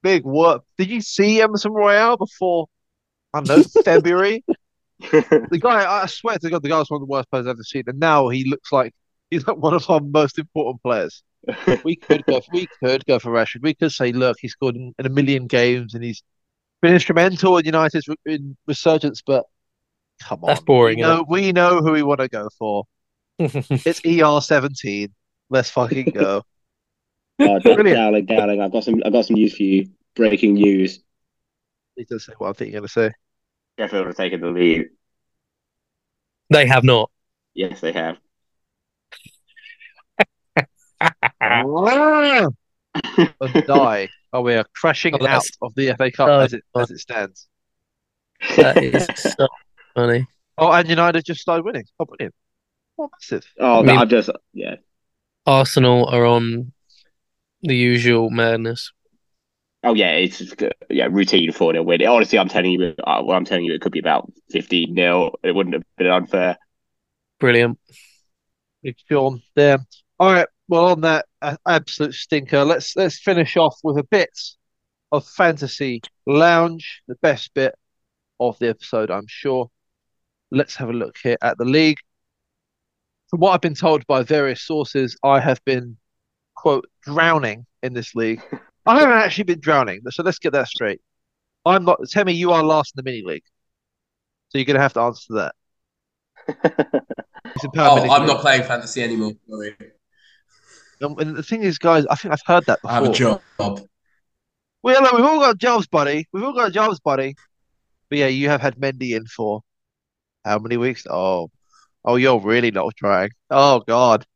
[0.02, 0.62] big work.
[0.78, 2.66] Did you see Emerson Royale before?
[3.34, 4.44] I don't know February.
[4.98, 7.50] The guy, I swear to God, the guy was one of the worst players I've
[7.50, 8.94] ever seen, and now he looks like
[9.30, 11.22] he's like one of our most important players.
[11.84, 13.62] We could go, we could go for Rashford.
[13.62, 16.22] We could say, look, he scored in, in a million games and he's
[16.82, 19.22] been instrumental in United's re- in resurgence.
[19.22, 19.44] But
[20.22, 22.84] come on, That's boring, We isn't know, we know who we want to go for.
[23.38, 25.14] It's ER seventeen.
[25.48, 26.42] Let's fucking go.
[27.38, 27.96] Brilliant.
[27.96, 29.02] darling, darling, I've got some.
[29.04, 29.90] I've got some news for you.
[30.14, 31.00] Breaking news:
[31.96, 33.12] He does say what I think you're going to say.
[33.78, 34.88] Sheffield have taken the lead.
[36.50, 37.10] They have not.
[37.54, 38.18] Yes, they have.
[41.40, 42.54] and
[43.66, 44.08] die.
[44.32, 46.98] Oh, we are crashing Oh, out of the FA Cup Oh, as it as it
[46.98, 47.48] stands.
[48.56, 49.06] That is
[49.38, 49.48] so
[49.94, 50.26] funny.
[50.58, 51.84] Oh, and United just started winning.
[51.98, 52.34] Oh, brilliant!
[52.98, 53.44] Oh, massive.
[53.58, 54.76] Oh, I mean- I'm just yeah.
[55.46, 56.72] Arsenal are on
[57.62, 58.92] the usual madness.
[59.82, 60.74] Oh yeah, it's just, good.
[60.90, 62.06] yeah routine four 0 win.
[62.06, 65.32] Honestly, I'm telling you, uh, well, I'm telling you, it could be about fifteen 0
[65.42, 66.58] It wouldn't have been unfair.
[67.38, 67.78] Brilliant.
[68.82, 69.78] Big Sean there.
[70.18, 70.46] All right.
[70.68, 74.30] Well, on that uh, absolute stinker, let's let's finish off with a bit
[75.12, 77.74] of fantasy lounge, the best bit
[78.38, 79.70] of the episode, I'm sure.
[80.50, 81.98] Let's have a look here at the league.
[83.28, 85.96] From what I've been told by various sources, I have been
[86.56, 88.42] quote drowning in this league.
[88.86, 91.00] I haven't actually been drowning, so let's get that straight.
[91.66, 91.98] I'm not.
[92.08, 93.44] Tell me, you are last in the mini league,
[94.48, 95.54] so you're gonna have to answer that.
[97.52, 98.28] It's in power Oh, I'm league.
[98.28, 99.32] not playing fantasy anymore.
[99.48, 99.74] Sorry.
[101.00, 103.40] And the thing is, guys, I think I've heard that I have a job.
[103.58, 103.82] Well,
[104.82, 106.26] we've all got jobs, buddy.
[106.32, 107.34] We've all got jobs, buddy.
[108.08, 109.62] But yeah, you have had Mendy in for
[110.44, 111.06] how many weeks?
[111.08, 111.50] Oh,
[112.04, 113.30] oh, you're really not trying.
[113.50, 114.26] Oh God,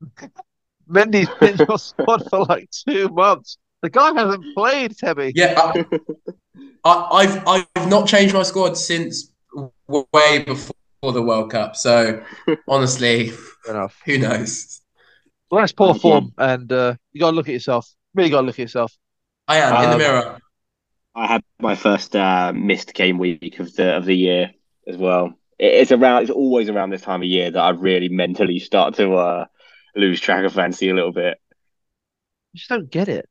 [0.90, 3.58] Mendy's been your squad for like two months.
[3.82, 5.32] The guy hasn't played, Tebby.
[5.34, 5.84] Yeah, I,
[6.84, 9.32] I, I've I've not changed my squad since
[10.12, 11.76] way before the World Cup.
[11.76, 12.22] So
[12.66, 13.32] honestly,
[14.04, 14.80] who knows?
[15.50, 17.88] Well, that's poor form, and uh, you got to look at yourself.
[18.14, 18.92] Really got to look at yourself.
[19.46, 20.38] I am in the Um, mirror.
[21.14, 24.52] I had my first uh, missed game week of the of the year
[24.86, 25.34] as well.
[25.58, 26.22] It's around.
[26.22, 29.46] It's always around this time of year that I really mentally start to uh,
[29.96, 31.38] lose track of fancy a little bit.
[32.54, 33.28] I just don't get it.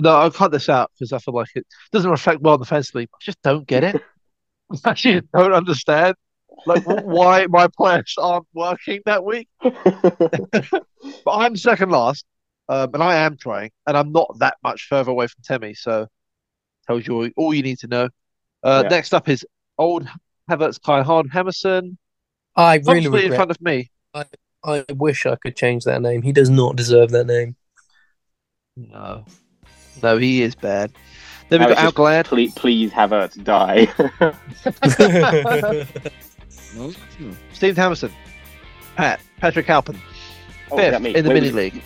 [0.00, 2.66] No, I'll cut this out because I feel like it doesn't reflect well on the
[2.66, 3.08] fence league.
[3.14, 4.02] I just don't get it.
[4.84, 6.16] I actually don't understand.
[6.64, 9.48] Like why my players aren't working that week.
[11.24, 12.24] But I'm second last,
[12.68, 16.08] um, and I am trying, and I'm not that much further away from Temi, so
[16.86, 18.08] tells you all, all you need to know.
[18.62, 18.88] Uh, Yeah.
[18.88, 19.44] Next up is
[19.78, 20.08] old
[20.50, 21.96] Havertz, Kai Hard, Hemerson,
[22.56, 23.90] I really comfortably in front of me.
[24.14, 24.24] I
[24.64, 26.22] I wish I could change that name.
[26.22, 27.54] He does not deserve that name.
[28.76, 29.24] No,
[30.02, 30.90] no, he is bad.
[31.48, 32.24] Then we've got just- Outglad.
[32.24, 33.28] Please, please have her
[36.76, 36.96] die.
[37.52, 38.10] Steve Hamerson,
[38.96, 39.98] Pat, Patrick Halpin,
[40.70, 41.82] Oh, fifth in the mini league.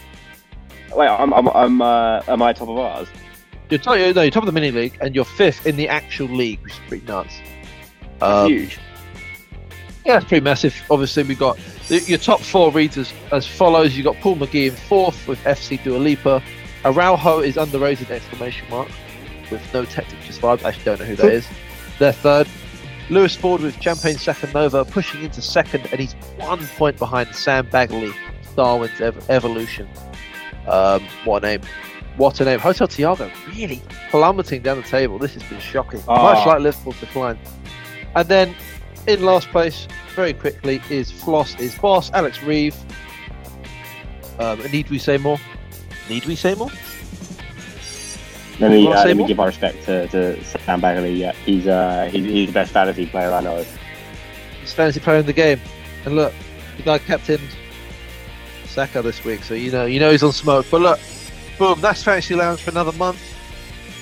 [0.94, 3.08] Wait, I'm, I'm, I'm, uh, am I top of ours?
[3.68, 6.28] You're top, no, you're top of the mini league, and you're fifth in the actual
[6.28, 7.34] league, which is pretty nuts.
[8.18, 8.78] That's Um, huge.
[10.06, 10.74] Yeah, it's pretty massive.
[10.90, 13.94] Obviously, we've got the, your top four reads as, follows.
[13.96, 16.42] You've got Paul McGee in fourth with FC Dua Lipa.
[16.84, 18.88] Araujo is underrated exclamation mark
[19.50, 20.64] with no Tactics vibes.
[20.64, 21.46] I actually don't know who that is.
[21.98, 22.48] They're third.
[23.08, 27.66] Lewis Ford with Champagne Second Nova pushing into second, and he's one point behind Sam
[27.68, 28.12] Bagley,
[28.56, 29.88] Darwin's ev- Evolution.
[30.68, 31.62] Um, what a name!
[32.16, 32.58] What a name!
[32.60, 35.18] Hotel Tiago really plummeting down the table.
[35.18, 36.02] This has been shocking.
[36.06, 36.34] Ah.
[36.34, 37.38] Much like Liverpool's decline.
[38.14, 38.54] And then
[39.06, 42.76] in last place, very quickly, is Floss is boss, Alex Reeve.
[44.38, 45.38] Um, need we say more?
[46.08, 46.70] Need we say more?
[48.60, 51.14] Let me, uh, let me give my respect to, to Sam Bagley.
[51.14, 53.64] Yeah, he's, uh, he's, he's the best fantasy player I know.
[54.60, 55.60] He's fantasy player in the game.
[56.04, 56.34] And look,
[56.76, 57.42] the guy captained
[58.66, 60.66] Saka this week, so you know you know he's on smoke.
[60.70, 61.00] But look,
[61.58, 63.20] boom, that's Fantasy Lounge for another month.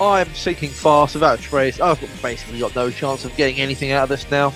[0.01, 1.79] I'm sinking fast without a trace.
[1.79, 4.53] I've got, basically got no chance of getting anything out of this now,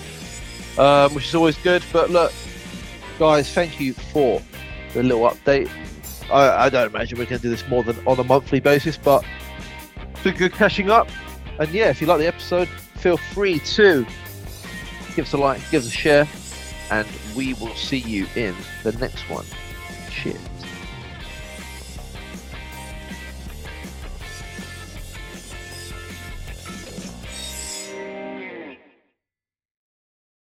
[0.78, 1.84] um, which is always good.
[1.92, 2.32] But look,
[3.18, 4.40] guys, thank you for
[4.94, 5.70] the little update.
[6.30, 8.96] I, I don't imagine we're going to do this more than on a monthly basis,
[8.96, 9.24] but
[10.32, 11.08] good catching up.
[11.58, 14.06] And yeah, if you like the episode, feel free to
[15.14, 16.28] give us a like, give us a share,
[16.90, 17.06] and
[17.36, 19.44] we will see you in the next one.
[20.10, 20.53] Cheers.